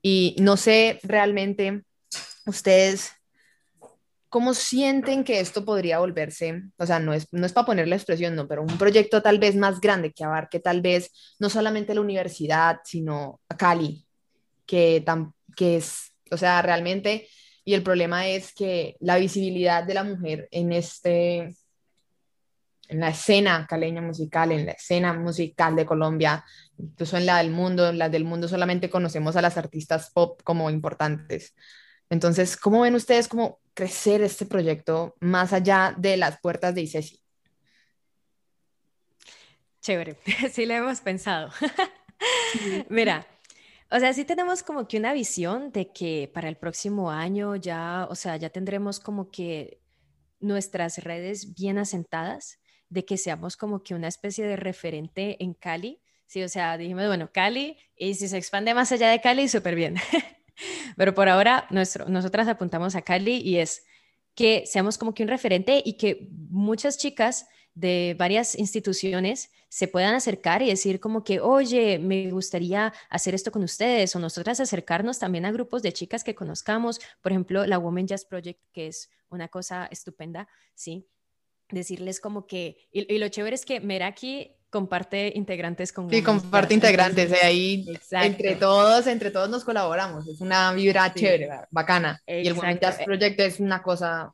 Y 0.00 0.36
no 0.40 0.56
sé 0.56 1.00
realmente 1.02 1.84
ustedes 2.46 3.12
¿Cómo 4.32 4.54
sienten 4.54 5.24
que 5.24 5.40
esto 5.40 5.62
podría 5.62 5.98
volverse? 5.98 6.62
O 6.78 6.86
sea, 6.86 6.98
no 6.98 7.12
es, 7.12 7.30
no 7.32 7.44
es 7.44 7.52
para 7.52 7.66
poner 7.66 7.86
la 7.86 7.96
expresión, 7.96 8.34
no, 8.34 8.48
pero 8.48 8.62
un 8.62 8.78
proyecto 8.78 9.20
tal 9.20 9.38
vez 9.38 9.56
más 9.56 9.78
grande 9.78 10.10
que 10.10 10.24
abarque 10.24 10.58
tal 10.58 10.80
vez 10.80 11.12
no 11.38 11.50
solamente 11.50 11.94
la 11.94 12.00
universidad, 12.00 12.78
sino 12.82 13.42
a 13.50 13.58
Cali, 13.58 14.06
que, 14.64 15.02
tan, 15.04 15.34
que 15.54 15.76
es, 15.76 16.14
o 16.30 16.38
sea, 16.38 16.62
realmente, 16.62 17.28
y 17.62 17.74
el 17.74 17.82
problema 17.82 18.26
es 18.26 18.54
que 18.54 18.96
la 19.00 19.18
visibilidad 19.18 19.84
de 19.84 19.92
la 19.92 20.02
mujer 20.02 20.48
en 20.50 20.72
este, 20.72 21.54
en 22.88 23.00
la 23.00 23.10
escena 23.10 23.66
caleña 23.68 24.00
musical, 24.00 24.50
en 24.50 24.64
la 24.64 24.72
escena 24.72 25.12
musical 25.12 25.76
de 25.76 25.84
Colombia, 25.84 26.42
incluso 26.78 27.18
en 27.18 27.26
la 27.26 27.36
del 27.36 27.50
mundo, 27.50 27.86
en 27.86 27.98
la 27.98 28.08
del 28.08 28.24
mundo 28.24 28.48
solamente 28.48 28.88
conocemos 28.88 29.36
a 29.36 29.42
las 29.42 29.58
artistas 29.58 30.10
pop 30.10 30.40
como 30.42 30.70
importantes. 30.70 31.54
Entonces, 32.10 32.56
¿cómo 32.56 32.82
ven 32.82 32.94
ustedes 32.94 33.28
cómo 33.28 33.60
crecer 33.74 34.22
este 34.22 34.46
proyecto 34.46 35.14
más 35.20 35.52
allá 35.52 35.94
de 35.96 36.16
las 36.16 36.40
puertas 36.40 36.74
de 36.74 36.82
ICESI? 36.82 37.22
Chévere, 39.80 40.16
sí 40.52 40.66
lo 40.66 40.74
hemos 40.74 41.00
pensado. 41.00 41.50
Mira, 42.88 43.26
o 43.90 43.98
sea, 43.98 44.12
sí 44.12 44.24
tenemos 44.24 44.62
como 44.62 44.86
que 44.86 44.96
una 44.96 45.12
visión 45.12 45.72
de 45.72 45.92
que 45.92 46.30
para 46.32 46.48
el 46.48 46.56
próximo 46.56 47.10
año 47.10 47.56
ya, 47.56 48.06
o 48.08 48.14
sea, 48.14 48.36
ya 48.36 48.50
tendremos 48.50 49.00
como 49.00 49.30
que 49.30 49.80
nuestras 50.40 50.98
redes 50.98 51.54
bien 51.54 51.78
asentadas, 51.78 52.58
de 52.88 53.04
que 53.04 53.16
seamos 53.16 53.56
como 53.56 53.82
que 53.82 53.94
una 53.94 54.08
especie 54.08 54.46
de 54.46 54.56
referente 54.56 55.42
en 55.42 55.54
Cali. 55.54 56.00
Sí, 56.26 56.42
o 56.42 56.48
sea, 56.48 56.76
dijimos, 56.76 57.06
bueno, 57.06 57.30
Cali, 57.32 57.76
y 57.96 58.14
si 58.14 58.28
se 58.28 58.38
expande 58.38 58.74
más 58.74 58.92
allá 58.92 59.10
de 59.10 59.20
Cali, 59.20 59.48
súper 59.48 59.74
bien. 59.74 59.96
Pero 60.96 61.14
por 61.14 61.28
ahora, 61.28 61.66
nuestro, 61.70 62.08
nosotras 62.08 62.48
apuntamos 62.48 62.94
a 62.94 63.02
Cali 63.02 63.36
y 63.36 63.58
es 63.58 63.84
que 64.34 64.64
seamos 64.66 64.98
como 64.98 65.14
que 65.14 65.22
un 65.22 65.28
referente 65.28 65.82
y 65.84 65.94
que 65.94 66.28
muchas 66.50 66.98
chicas 66.98 67.46
de 67.74 68.14
varias 68.18 68.58
instituciones 68.58 69.50
se 69.68 69.88
puedan 69.88 70.14
acercar 70.14 70.60
y 70.62 70.68
decir 70.68 71.00
como 71.00 71.24
que, 71.24 71.40
oye, 71.40 71.98
me 71.98 72.30
gustaría 72.30 72.92
hacer 73.08 73.34
esto 73.34 73.50
con 73.50 73.62
ustedes 73.62 74.14
o 74.14 74.18
nosotras 74.18 74.60
acercarnos 74.60 75.18
también 75.18 75.46
a 75.46 75.52
grupos 75.52 75.82
de 75.82 75.92
chicas 75.92 76.24
que 76.24 76.34
conozcamos, 76.34 77.00
por 77.22 77.32
ejemplo, 77.32 77.66
la 77.66 77.78
Women 77.78 78.06
Jazz 78.06 78.26
Project, 78.26 78.60
que 78.72 78.88
es 78.88 79.10
una 79.30 79.48
cosa 79.48 79.86
estupenda, 79.90 80.48
¿sí? 80.74 81.08
Decirles 81.70 82.20
como 82.20 82.46
que, 82.46 82.76
y, 82.92 83.10
y 83.12 83.18
lo 83.18 83.28
chévere 83.28 83.54
es 83.54 83.64
que 83.64 83.80
Meraki 83.80 84.54
comparte 84.72 85.30
integrantes 85.36 85.92
con 85.92 86.10
Sí, 86.10 86.22
comparte 86.22 86.74
integrantes, 86.74 87.30
de 87.30 87.36
ahí 87.42 87.86
entre 88.10 88.56
todos, 88.56 89.06
entre 89.06 89.30
todos 89.30 89.48
nos 89.50 89.62
colaboramos, 89.64 90.26
es 90.26 90.40
una 90.40 90.72
vibra 90.72 91.12
chévere, 91.14 91.48
bacana. 91.70 92.20
Y 92.26 92.48
el 92.48 92.54
Women 92.54 92.80
Jazz 92.80 92.98
Project 93.04 93.38
es 93.38 93.60
una 93.60 93.82
cosa 93.82 94.32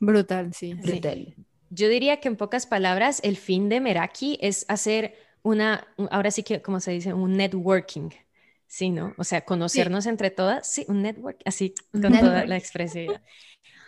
Brutal, 0.00 0.52
sí. 0.52 0.74
Sí. 0.84 0.90
Brutal. 0.90 1.34
Yo 1.70 1.88
diría 1.88 2.18
que 2.20 2.28
en 2.28 2.36
pocas 2.36 2.66
palabras, 2.66 3.20
el 3.22 3.36
fin 3.36 3.68
de 3.68 3.80
Meraki 3.80 4.38
es 4.42 4.66
hacer 4.68 5.14
una, 5.42 5.86
un- 5.96 6.08
ahora 6.10 6.30
sí 6.30 6.42
que, 6.42 6.60
como 6.60 6.80
se 6.80 6.90
dice, 6.90 7.14
un 7.14 7.36
networking. 7.36 8.10
Sí, 8.66 8.90
¿no? 8.90 9.14
O 9.18 9.24
sea, 9.24 9.42
conocernos 9.42 10.06
entre 10.06 10.30
todas, 10.30 10.66
sí, 10.70 10.84
un 10.88 11.02
network, 11.02 11.38
así 11.44 11.74
con 11.92 12.00
toda 12.02 12.10
network. 12.22 12.48
la 12.48 12.56
expresividad. 12.56 13.22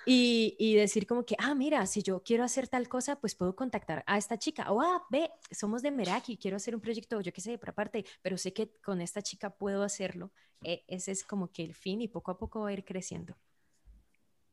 Y, 0.06 0.54
y 0.58 0.74
decir 0.74 1.06
como 1.06 1.24
que, 1.24 1.34
ah, 1.38 1.54
mira, 1.54 1.86
si 1.86 2.02
yo 2.02 2.22
quiero 2.22 2.44
hacer 2.44 2.68
tal 2.68 2.88
cosa, 2.88 3.18
pues 3.20 3.34
puedo 3.34 3.56
contactar 3.56 4.04
a 4.06 4.18
esta 4.18 4.38
chica. 4.38 4.70
O, 4.70 4.80
ah, 4.80 5.02
ve, 5.10 5.30
somos 5.50 5.80
de 5.82 5.90
Meraki, 5.90 6.36
quiero 6.36 6.56
hacer 6.58 6.74
un 6.74 6.80
proyecto, 6.80 7.20
yo 7.20 7.32
qué 7.32 7.40
sé, 7.40 7.56
por 7.58 7.70
aparte, 7.70 8.04
pero 8.20 8.36
sé 8.36 8.52
que 8.52 8.70
con 8.84 9.00
esta 9.00 9.22
chica 9.22 9.50
puedo 9.50 9.82
hacerlo. 9.82 10.30
E- 10.62 10.84
ese 10.88 11.12
es 11.12 11.24
como 11.24 11.50
que 11.50 11.62
el 11.64 11.74
fin 11.74 12.02
y 12.02 12.08
poco 12.08 12.30
a 12.30 12.38
poco 12.38 12.60
va 12.60 12.68
a 12.68 12.72
ir 12.72 12.84
creciendo. 12.84 13.34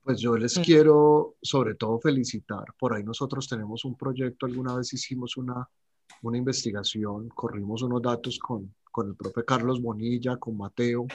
Pues 0.03 0.19
yo 0.19 0.35
les 0.35 0.53
Sí. 0.53 0.61
quiero 0.63 1.35
sobre 1.41 1.75
todo 1.75 1.99
felicitar. 1.99 2.73
Por 2.79 2.95
ahí 2.95 3.03
nosotros 3.03 3.47
tenemos 3.47 3.85
un 3.85 3.95
proyecto, 3.95 4.45
alguna 4.45 4.75
vez 4.75 4.91
hicimos 4.93 5.37
una, 5.37 5.69
una 6.23 6.37
investigación, 6.37 7.29
corrimos 7.29 7.81
unos 7.83 8.01
datos 8.01 8.39
con, 8.39 8.73
con 8.91 9.09
el 9.09 9.15
profe 9.15 9.45
Carlos 9.45 9.81
Bonilla, 9.81 10.37
con 10.37 10.57
Mateo, 10.57 11.05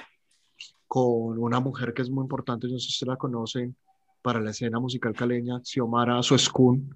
con 0.87 1.39
una 1.39 1.59
mujer 1.59 1.93
que 1.93 2.03
es 2.03 2.11
muy 2.11 2.23
importante, 2.23 2.69
no 2.69 2.79
sé 2.79 2.87
si 2.87 2.93
ustedes 2.93 3.09
la 3.09 3.17
conocen, 3.17 3.77
para 4.27 4.41
la 4.41 4.51
escena 4.51 4.81
musical 4.81 5.15
caleña, 5.15 5.61
Xiomara 5.63 6.21
Suescun. 6.21 6.93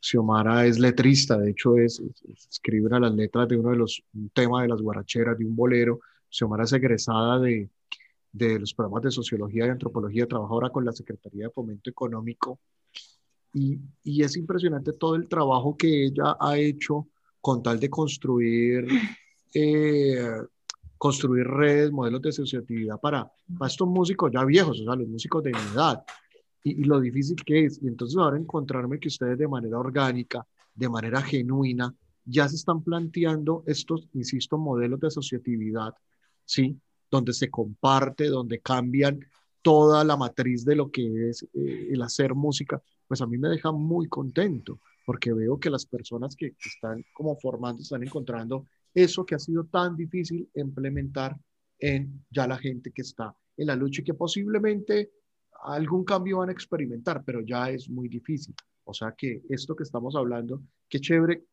Xiomara 0.00 0.64
es 0.64 0.78
letrista, 0.78 1.36
de 1.36 1.50
hecho 1.50 1.76
es, 1.76 2.00
es- 2.00 2.48
escribe 2.50 2.86
una 2.86 2.96
de 2.96 3.02
las 3.02 3.14
letras 3.14 3.46
de 3.48 3.58
uno 3.58 3.68
de 3.68 3.76
los, 3.76 4.02
un 4.14 4.30
tema 4.30 4.62
de 4.62 4.68
las 4.68 4.80
guaracheras, 4.80 5.36
de 5.36 5.44
un 5.44 5.54
bolero. 5.54 6.00
Xiomara 6.30 6.64
es 6.64 6.72
egresada 6.72 7.38
de, 7.38 7.68
de 8.32 8.58
los 8.58 8.72
programas 8.72 9.02
de 9.02 9.10
Sociología 9.10 9.66
y 9.66 9.68
Antropología, 9.68 10.26
trabaja 10.26 10.54
ahora 10.54 10.70
con 10.70 10.86
la 10.86 10.92
Secretaría 10.92 11.44
de 11.48 11.50
Fomento 11.50 11.90
Económico 11.90 12.58
y, 13.52 13.78
y 14.02 14.22
es 14.22 14.34
impresionante 14.38 14.94
todo 14.94 15.16
el 15.16 15.28
trabajo 15.28 15.76
que 15.76 16.06
ella 16.06 16.34
ha 16.40 16.56
hecho 16.56 17.08
con 17.42 17.62
tal 17.62 17.78
de 17.78 17.90
construir, 17.90 18.86
eh, 19.54 20.16
construir 20.96 21.46
redes, 21.46 21.92
modelos 21.92 22.22
de 22.22 22.30
asociatividad 22.30 22.98
para, 22.98 23.30
para 23.58 23.68
estos 23.70 23.86
músicos 23.86 24.32
ya 24.32 24.42
viejos, 24.46 24.80
o 24.80 24.84
sea, 24.84 24.96
los 24.96 25.08
músicos 25.08 25.42
de 25.44 25.50
mi 25.50 25.58
edad, 25.74 26.02
y, 26.64 26.80
y 26.80 26.84
lo 26.84 26.98
difícil 27.00 27.36
que 27.44 27.66
es. 27.66 27.80
Y 27.80 27.86
entonces 27.86 28.18
ahora 28.18 28.36
encontrarme 28.36 28.98
que 28.98 29.08
ustedes 29.08 29.38
de 29.38 29.46
manera 29.46 29.78
orgánica, 29.78 30.44
de 30.74 30.88
manera 30.88 31.22
genuina, 31.22 31.94
ya 32.24 32.48
se 32.48 32.56
están 32.56 32.82
planteando 32.82 33.62
estos, 33.66 34.08
insisto, 34.14 34.58
modelos 34.58 34.98
de 34.98 35.08
asociatividad, 35.08 35.94
¿sí? 36.44 36.80
Donde 37.10 37.32
se 37.32 37.50
comparte, 37.50 38.26
donde 38.26 38.60
cambian 38.60 39.20
toda 39.62 40.04
la 40.04 40.16
matriz 40.16 40.64
de 40.64 40.74
lo 40.74 40.90
que 40.90 41.30
es 41.30 41.46
eh, 41.54 41.88
el 41.90 42.02
hacer 42.02 42.34
música, 42.34 42.82
pues 43.06 43.20
a 43.20 43.26
mí 43.26 43.38
me 43.38 43.48
deja 43.48 43.72
muy 43.72 44.08
contento, 44.08 44.80
porque 45.06 45.32
veo 45.32 45.58
que 45.58 45.70
las 45.70 45.86
personas 45.86 46.34
que, 46.34 46.50
que 46.50 46.68
están 46.68 47.04
como 47.12 47.36
formando 47.36 47.82
están 47.82 48.02
encontrando 48.02 48.66
eso 48.94 49.26
que 49.26 49.34
ha 49.34 49.38
sido 49.38 49.64
tan 49.64 49.96
difícil 49.96 50.48
implementar 50.54 51.36
en 51.78 52.24
ya 52.30 52.46
la 52.46 52.56
gente 52.56 52.92
que 52.92 53.02
está 53.02 53.34
en 53.56 53.66
la 53.66 53.76
lucha 53.76 54.00
y 54.00 54.04
que 54.04 54.14
posiblemente 54.14 55.10
algún 55.64 56.04
cambio 56.04 56.38
van 56.38 56.50
a 56.50 56.52
experimentar, 56.52 57.24
pero 57.24 57.40
ya 57.40 57.70
es 57.70 57.88
muy 57.88 58.08
difícil. 58.08 58.54
O 58.84 58.92
sea 58.92 59.12
que 59.12 59.42
esto 59.48 59.74
que 59.74 59.82
estamos 59.82 60.14
hablando, 60.14 60.62
qué 60.88 61.00
chévere, 61.00 61.44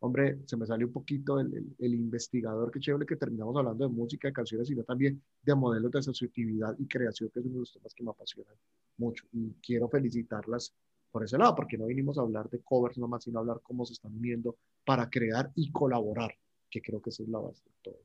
hombre, 0.00 0.40
se 0.44 0.56
me 0.56 0.66
salió 0.66 0.86
un 0.86 0.92
poquito 0.92 1.40
el, 1.40 1.54
el, 1.54 1.74
el 1.78 1.94
investigador, 1.94 2.70
qué 2.70 2.80
chévere 2.80 3.06
que 3.06 3.16
terminamos 3.16 3.56
hablando 3.56 3.88
de 3.88 3.94
música, 3.94 4.28
de 4.28 4.34
canciones, 4.34 4.68
sino 4.68 4.84
también 4.84 5.22
de 5.42 5.54
modelos 5.54 5.90
de 5.90 6.00
asociatividad 6.00 6.76
y 6.78 6.86
creación, 6.86 7.30
que 7.32 7.40
es 7.40 7.46
uno 7.46 7.54
de 7.54 7.60
los 7.60 7.72
temas 7.72 7.94
que 7.94 8.04
me 8.04 8.10
apasionan 8.10 8.54
mucho. 8.98 9.24
Y 9.32 9.54
quiero 9.62 9.88
felicitarlas 9.88 10.74
por 11.10 11.24
ese 11.24 11.38
lado, 11.38 11.54
porque 11.54 11.78
no 11.78 11.86
vinimos 11.86 12.18
a 12.18 12.20
hablar 12.20 12.50
de 12.50 12.60
covers 12.60 12.98
nomás, 12.98 13.24
sino 13.24 13.38
a 13.38 13.40
hablar 13.40 13.60
cómo 13.62 13.86
se 13.86 13.94
están 13.94 14.14
uniendo 14.14 14.58
para 14.84 15.08
crear 15.08 15.50
y 15.54 15.72
colaborar, 15.72 16.36
que 16.70 16.82
creo 16.82 17.00
que 17.00 17.08
esa 17.08 17.22
es 17.22 17.30
la 17.30 17.38
base 17.38 17.64
de 17.64 17.72
todo. 17.80 17.98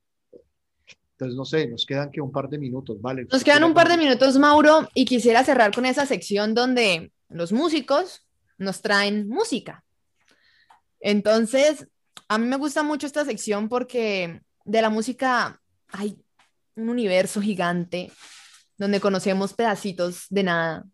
Entonces, 1.22 1.38
no 1.38 1.46
sé, 1.46 1.68
nos 1.68 1.86
quedan 1.86 2.10
que 2.10 2.20
un 2.20 2.32
par 2.32 2.50
de 2.50 2.58
minutos, 2.58 3.00
¿vale? 3.00 3.28
Nos 3.32 3.44
quedan 3.44 3.64
un 3.64 3.76
par 3.76 3.88
de 3.88 3.96
minutos, 3.96 4.40
Mauro, 4.40 4.90
y 4.96 5.06
quisiera 5.06 5.44
cerrar 5.44 5.72
con 5.72 5.86
esa 5.86 6.08
sección 6.08 6.56
donde 6.56 7.12
los 7.30 7.52
músicos 7.52 8.28
nos 8.58 8.82
traen 8.82 9.30
música. 9.30 9.84
Entonces, 11.00 11.88
a 12.28 12.40
mí 12.40 12.48
me 12.48 12.56
gusta 12.56 12.82
mucho 12.82 13.06
esta 13.06 13.24
sección 13.24 13.70
porque 13.70 14.42
de 14.66 14.82
la 14.82 14.90
música 14.90 15.62
hay 15.90 16.18
un 16.76 16.90
universo 16.90 17.40
gigante 17.40 18.12
donde 18.76 19.00
conocemos 19.00 19.54
pedacitos 19.54 20.26
de 20.32 20.42
nada. 20.42 20.86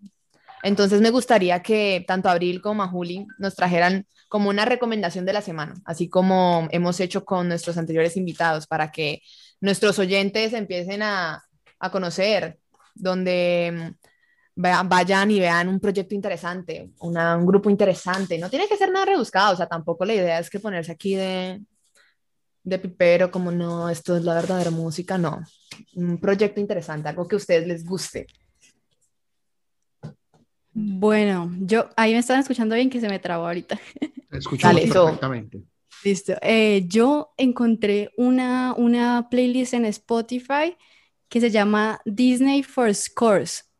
Entonces, 0.63 1.01
me 1.01 1.11
gustaría 1.11 1.61
que 1.61 2.03
tanto 2.07 2.29
Abril 2.29 2.61
como 2.61 2.87
Juli 2.87 3.27
nos 3.37 3.55
trajeran 3.55 4.05
como 4.27 4.49
una 4.49 4.65
recomendación 4.65 5.25
de 5.25 5.33
la 5.33 5.41
semana, 5.41 5.75
así 5.85 6.09
como 6.09 6.67
hemos 6.71 6.99
hecho 6.99 7.23
con 7.23 7.47
nuestros 7.47 7.77
anteriores 7.77 8.17
invitados, 8.17 8.67
para 8.67 8.91
que 8.91 9.21
nuestros 9.61 9.99
oyentes 9.99 10.53
empiecen 10.53 11.01
a, 11.01 11.43
a 11.79 11.91
conocer, 11.91 12.59
donde 12.93 13.95
mm, 14.55 14.61
vayan 14.87 15.31
y 15.31 15.39
vean 15.39 15.67
un 15.67 15.79
proyecto 15.79 16.15
interesante, 16.15 16.91
una, 16.99 17.37
un 17.37 17.45
grupo 17.45 17.69
interesante. 17.69 18.37
No 18.37 18.49
tiene 18.49 18.67
que 18.67 18.77
ser 18.77 18.91
nada 18.91 19.05
rebuscado, 19.05 19.53
o 19.53 19.57
sea, 19.57 19.67
tampoco 19.67 20.05
la 20.05 20.15
idea 20.15 20.39
es 20.39 20.49
que 20.49 20.59
ponerse 20.59 20.91
aquí 20.91 21.15
de, 21.15 21.61
de 22.63 22.79
pipero, 22.79 23.31
como 23.31 23.51
no, 23.51 23.89
esto 23.89 24.17
es 24.17 24.23
la 24.23 24.33
verdadera 24.33 24.71
música, 24.71 25.17
no. 25.17 25.41
Un 25.95 26.19
proyecto 26.19 26.59
interesante, 26.59 27.07
algo 27.07 27.27
que 27.27 27.35
a 27.35 27.37
ustedes 27.37 27.67
les 27.67 27.85
guste. 27.85 28.27
Bueno, 30.79 31.51
yo 31.61 31.89
ahí 31.95 32.13
me 32.13 32.19
estaban 32.19 32.41
escuchando 32.41 32.75
bien 32.75 32.91
que 32.91 32.99
se 33.01 33.09
me 33.09 33.17
trabó 33.17 33.47
ahorita. 33.47 33.79
Escuchamos 34.31 34.75
Dale, 34.75 34.93
perfectamente. 34.93 35.63
Listo. 36.03 36.33
Eh, 36.43 36.83
yo 36.87 37.33
encontré 37.35 38.11
una, 38.15 38.75
una 38.77 39.27
playlist 39.31 39.73
en 39.73 39.85
Spotify 39.85 40.77
que 41.29 41.41
se 41.41 41.49
llama 41.49 41.99
Disney 42.05 42.61
for 42.61 42.93
Scores. 42.93 43.71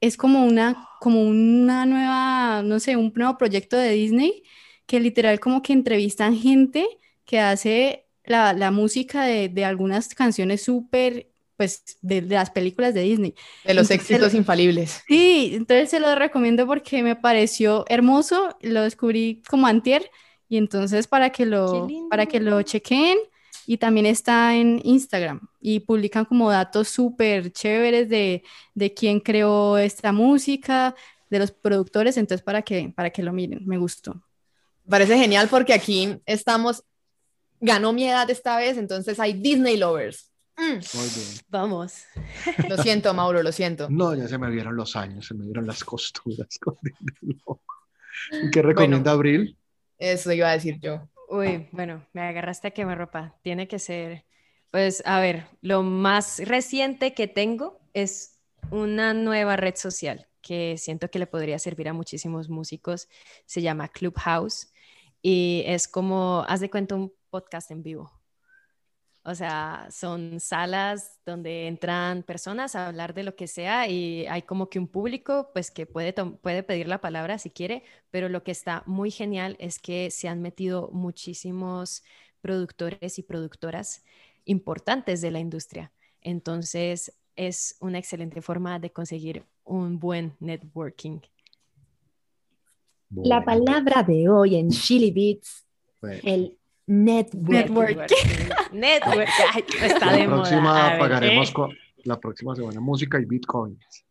Es 0.00 0.16
como 0.16 0.44
una, 0.44 0.88
como 1.00 1.22
una 1.22 1.84
nueva, 1.84 2.62
no 2.62 2.78
sé, 2.78 2.96
un 2.96 3.12
nuevo 3.16 3.36
proyecto 3.36 3.76
de 3.76 3.90
Disney 3.90 4.44
que 4.86 5.00
literal 5.00 5.40
como 5.40 5.62
que 5.62 5.72
entrevistan 5.72 6.36
gente 6.36 6.86
que 7.24 7.40
hace 7.40 8.06
la, 8.24 8.52
la 8.52 8.70
música 8.70 9.24
de, 9.24 9.48
de 9.48 9.64
algunas 9.64 10.14
canciones 10.14 10.62
súper, 10.62 11.32
pues, 11.56 11.82
de, 12.02 12.20
de 12.20 12.34
las 12.34 12.50
películas 12.50 12.94
de 12.94 13.02
Disney. 13.02 13.34
De 13.64 13.74
los 13.74 13.90
Entonces, 13.90 14.10
éxitos 14.10 14.34
infalibles. 14.34 15.02
Sí, 15.06 15.52
entonces 15.54 15.90
se 15.90 16.00
lo 16.00 16.14
recomiendo 16.14 16.66
porque 16.66 17.02
me 17.02 17.16
pareció 17.16 17.84
hermoso, 17.88 18.56
lo 18.60 18.82
descubrí 18.82 19.42
como 19.48 19.66
antier 19.66 20.10
y 20.48 20.56
entonces 20.58 21.06
para 21.06 21.30
que 21.30 21.46
lo, 21.46 21.88
para 22.10 22.26
que 22.26 22.40
lo 22.40 22.62
chequen 22.62 23.18
y 23.66 23.78
también 23.78 24.06
está 24.06 24.54
en 24.54 24.80
Instagram 24.84 25.40
y 25.60 25.80
publican 25.80 26.24
como 26.24 26.50
datos 26.50 26.88
súper 26.88 27.52
chéveres 27.52 28.08
de, 28.08 28.44
de 28.74 28.94
quién 28.94 29.18
creó 29.18 29.76
esta 29.76 30.12
música, 30.12 30.94
de 31.30 31.38
los 31.38 31.50
productores, 31.50 32.16
entonces 32.16 32.44
para 32.44 32.62
que, 32.62 32.92
para 32.94 33.10
que 33.10 33.22
lo 33.22 33.32
miren, 33.32 33.66
me 33.66 33.78
gustó. 33.78 34.22
Parece 34.88 35.18
genial 35.18 35.48
porque 35.48 35.74
aquí 35.74 36.20
estamos, 36.26 36.84
ganó 37.60 37.92
mi 37.92 38.08
edad 38.08 38.30
esta 38.30 38.56
vez, 38.56 38.78
entonces 38.78 39.18
hay 39.18 39.32
Disney 39.32 39.76
lovers. 39.76 40.30
Mm, 40.56 40.80
Muy 40.94 41.08
bien. 41.14 41.28
Vamos. 41.48 42.04
lo 42.68 42.76
siento, 42.82 43.12
Mauro, 43.14 43.42
lo 43.42 43.52
siento. 43.52 43.88
No, 43.90 44.14
ya 44.14 44.26
se 44.26 44.38
me 44.38 44.50
vieron 44.50 44.74
los 44.76 44.96
años, 44.96 45.26
se 45.26 45.34
me 45.34 45.44
vieron 45.44 45.66
las 45.66 45.84
costuras. 45.84 46.48
con 46.60 46.78
el 46.82 46.94
loco. 47.28 47.62
¿Y 48.32 48.50
qué 48.50 48.62
recomienda 48.62 49.12
Abril? 49.12 49.58
Eso 49.98 50.32
iba 50.32 50.48
a 50.50 50.52
decir 50.52 50.78
yo. 50.80 51.08
Uy, 51.28 51.68
bueno, 51.72 52.06
me 52.12 52.22
agarraste 52.22 52.68
a 52.68 52.70
quemarropa. 52.70 53.36
Tiene 53.42 53.68
que 53.68 53.78
ser, 53.78 54.24
pues, 54.70 55.02
a 55.04 55.20
ver, 55.20 55.46
lo 55.60 55.82
más 55.82 56.40
reciente 56.44 57.14
que 57.14 57.28
tengo 57.28 57.78
es 57.92 58.38
una 58.70 59.12
nueva 59.14 59.56
red 59.56 59.74
social 59.76 60.26
que 60.40 60.76
siento 60.78 61.10
que 61.10 61.18
le 61.18 61.26
podría 61.26 61.58
servir 61.58 61.88
a 61.88 61.92
muchísimos 61.92 62.48
músicos. 62.48 63.08
Se 63.46 63.62
llama 63.62 63.88
Clubhouse 63.88 64.72
y 65.20 65.64
es 65.66 65.88
como, 65.88 66.44
haz 66.48 66.60
de 66.60 66.70
cuenta, 66.70 66.94
un 66.94 67.12
podcast 67.30 67.70
en 67.72 67.82
vivo. 67.82 68.12
O 69.28 69.34
sea, 69.34 69.88
son 69.90 70.38
salas 70.38 71.18
donde 71.26 71.66
entran 71.66 72.22
personas 72.22 72.76
a 72.76 72.86
hablar 72.86 73.12
de 73.12 73.24
lo 73.24 73.34
que 73.34 73.48
sea 73.48 73.88
y 73.88 74.24
hay 74.28 74.42
como 74.42 74.70
que 74.70 74.78
un 74.78 74.86
público 74.86 75.50
pues 75.52 75.72
que 75.72 75.84
puede, 75.84 76.12
puede 76.12 76.62
pedir 76.62 76.86
la 76.86 77.00
palabra 77.00 77.36
si 77.36 77.50
quiere, 77.50 77.82
pero 78.12 78.28
lo 78.28 78.44
que 78.44 78.52
está 78.52 78.84
muy 78.86 79.10
genial 79.10 79.56
es 79.58 79.80
que 79.80 80.12
se 80.12 80.28
han 80.28 80.42
metido 80.42 80.90
muchísimos 80.92 82.04
productores 82.40 83.18
y 83.18 83.24
productoras 83.24 84.04
importantes 84.44 85.22
de 85.22 85.32
la 85.32 85.40
industria. 85.40 85.92
Entonces, 86.20 87.12
es 87.34 87.76
una 87.80 87.98
excelente 87.98 88.40
forma 88.42 88.78
de 88.78 88.92
conseguir 88.92 89.44
un 89.64 89.98
buen 89.98 90.36
networking. 90.38 91.18
La 93.10 93.44
palabra 93.44 94.04
de 94.04 94.28
hoy 94.28 94.54
en 94.54 94.70
Chili 94.70 95.10
Beats, 95.10 95.66
bueno. 96.00 96.20
el 96.22 96.58
network. 96.86 97.70
Network. 97.70 98.10
Network. 98.72 99.28
Ay, 99.52 99.64
está 99.82 100.06
La 100.06 100.16
de 100.16 100.24
próxima 100.24 100.96
pagaremos 100.98 101.50
¿eh? 101.50 101.52
con- 101.52 101.76
la 102.04 102.20
próxima 102.20 102.54
semana 102.54 102.80
música 102.80 103.20
y 103.20 103.24
bitcoins. 103.24 104.06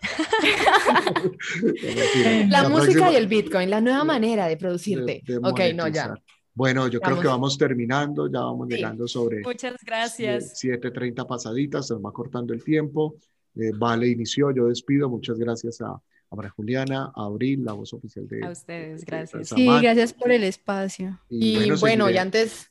la, 2.48 2.68
música 2.68 3.12
y 3.12 3.16
el 3.16 3.26
Bitcoin, 3.26 3.70
la 3.70 3.80
nueva 3.80 4.04
manera 4.04 4.46
de 4.46 4.56
producirte. 4.56 5.22
ok, 5.42 5.60
no, 5.74 5.88
ya. 5.88 6.14
Bueno, 6.54 6.86
yo 6.88 7.00
creo 7.00 7.20
que 7.20 7.26
vamos 7.26 7.58
terminando, 7.58 8.30
ya 8.30 8.40
vamos 8.40 8.68
llegando 8.68 9.08
sobre... 9.08 9.42
Muchas 9.42 9.82
gracias. 9.84 10.62
7.30 10.62 11.26
pasaditas, 11.26 11.88
se 11.88 11.94
nos 11.94 12.04
va 12.04 12.12
cortando 12.12 12.54
el 12.54 12.62
tiempo. 12.62 13.16
Eh, 13.56 13.72
vale, 13.74 14.06
inició, 14.08 14.52
yo 14.52 14.68
despido. 14.68 15.08
Muchas 15.08 15.36
gracias 15.38 15.80
a, 15.80 16.00
María 16.36 16.50
Juliana, 16.50 17.12
a 17.14 17.24
Abril, 17.24 17.64
la 17.64 17.72
voz 17.72 17.92
oficial 17.92 18.26
de... 18.28 18.44
A 18.44 18.50
ustedes, 18.50 19.04
gracias. 19.04 19.48
sí, 19.48 19.66
gracias 19.66 20.12
por 20.12 20.30
el 20.30 20.44
espacio. 20.44 21.20
Y, 21.28 21.70
bueno, 21.80 22.10
y 22.10 22.16
antes, 22.16 22.70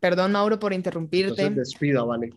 perdón 0.00 0.32
Mauro 0.32 0.58
por 0.58 0.72
interrumpirte. 0.72 1.42
Entonces 1.42 1.56
despida, 1.56 2.02
vale. 2.02 2.30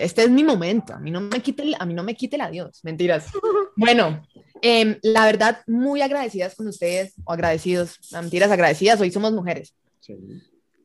Este 0.00 0.24
es 0.24 0.30
mi 0.30 0.42
momento, 0.42 0.94
a 0.94 0.98
mí 0.98 1.10
no 1.10 1.20
me 1.20 1.40
quite, 1.40 1.72
a 1.78 1.86
mí 1.86 1.94
no 1.94 2.02
me 2.02 2.14
quite 2.14 2.36
el 2.36 2.42
adiós, 2.42 2.80
mentiras. 2.82 3.26
Bueno, 3.78 4.26
em, 4.62 4.98
la 5.02 5.26
verdad, 5.26 5.58
muy 5.66 6.00
agradecidas 6.00 6.54
con 6.54 6.66
ustedes, 6.66 7.12
o 7.24 7.32
agradecidos, 7.34 7.98
mentiras, 8.10 8.50
agradecidas, 8.50 8.98
hoy 9.02 9.10
somos 9.10 9.34
mujeres. 9.34 9.74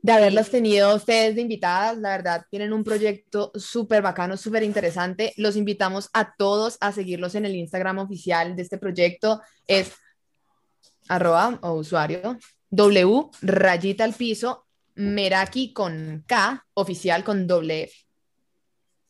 De 0.02 0.12
haberlos 0.12 0.50
tenido 0.50 0.96
ustedes 0.96 1.36
de 1.36 1.42
invitadas, 1.42 1.98
la 1.98 2.10
verdad, 2.10 2.46
tienen 2.50 2.74
un 2.74 2.84
proyecto 2.84 3.52
súper 3.54 4.02
bacano, 4.02 4.36
súper 4.36 4.64
interesante. 4.64 5.34
Los 5.38 5.56
invitamos 5.56 6.10
a 6.14 6.34
todos 6.36 6.78
a 6.82 6.92
seguirlos 6.92 7.36
en 7.36 7.46
el 7.46 7.56
Instagram 7.56 8.00
oficial 8.00 8.56
de 8.56 8.64
este 8.64 8.80
proyecto. 8.80 9.42
Es 9.68 9.94
arroba 11.08 11.60
o 11.62 11.74
usuario 11.74 12.40
W 12.72 13.30
rayita 13.42 14.04
al 14.04 14.14
piso 14.14 14.66
Meraki 14.96 15.72
con 15.72 16.24
K, 16.26 16.66
oficial 16.74 17.24
con 17.24 17.46
doble 17.46 17.84
F. 17.84 17.96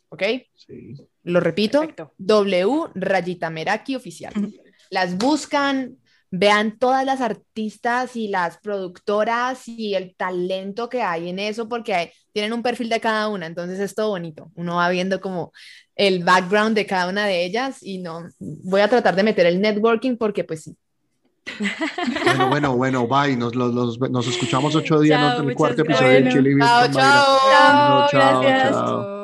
¿Ok? 0.10 0.24
Sí. 0.56 0.96
Lo 1.24 1.40
repito, 1.40 1.84
W 2.18 2.88
rayita 2.96 3.50
Meraki 3.50 3.96
oficial. 3.96 4.34
Las 4.90 5.18
buscan, 5.18 5.98
vean 6.32 6.80
todas 6.80 7.06
las 7.06 7.20
artistas 7.20 8.16
y 8.16 8.30
las 8.30 8.58
productoras 8.58 9.68
y 9.68 9.96
el 9.96 10.16
talento 10.16 10.88
que 10.88 11.02
hay 11.02 11.30
en 11.30 11.40
eso, 11.40 11.68
porque 11.68 12.14
tienen 12.32 12.54
un 12.54 12.64
perfil 12.64 12.88
de 12.88 13.02
cada 13.02 13.28
una, 13.28 13.46
entonces 13.46 13.80
es 13.80 13.94
todo 13.94 14.10
bonito. 14.10 14.50
Uno 14.56 14.78
va 14.78 14.90
viendo 14.90 15.20
como 15.20 15.52
el 15.96 16.24
background 16.24 16.76
de 16.76 16.86
cada 16.86 17.10
una 17.10 17.26
de 17.26 17.44
ellas 17.44 17.84
y 17.84 17.98
no, 17.98 18.24
voy 18.40 18.82
a 18.82 18.88
tratar 18.88 19.16
de 19.16 19.24
meter 19.24 19.46
el 19.46 19.62
networking 19.62 20.16
porque 20.16 20.46
pues 20.46 20.64
sí. 20.64 20.76
Bueno, 22.24 22.50
bueno, 22.50 22.78
bueno, 22.78 23.08
bye. 23.08 23.36
Nos, 23.36 23.54
nos 23.54 24.28
escuchamos 24.28 24.74
ocho 24.76 25.00
días 25.00 25.40
en 25.40 25.50
el 25.50 25.56
cuarto 25.56 25.82
episodio 25.82 26.24
de 26.24 26.30
Chile. 26.32 26.56
Chao, 26.60 26.88
chao. 26.92 28.08
Chao, 28.10 28.44
chao. 28.44 29.21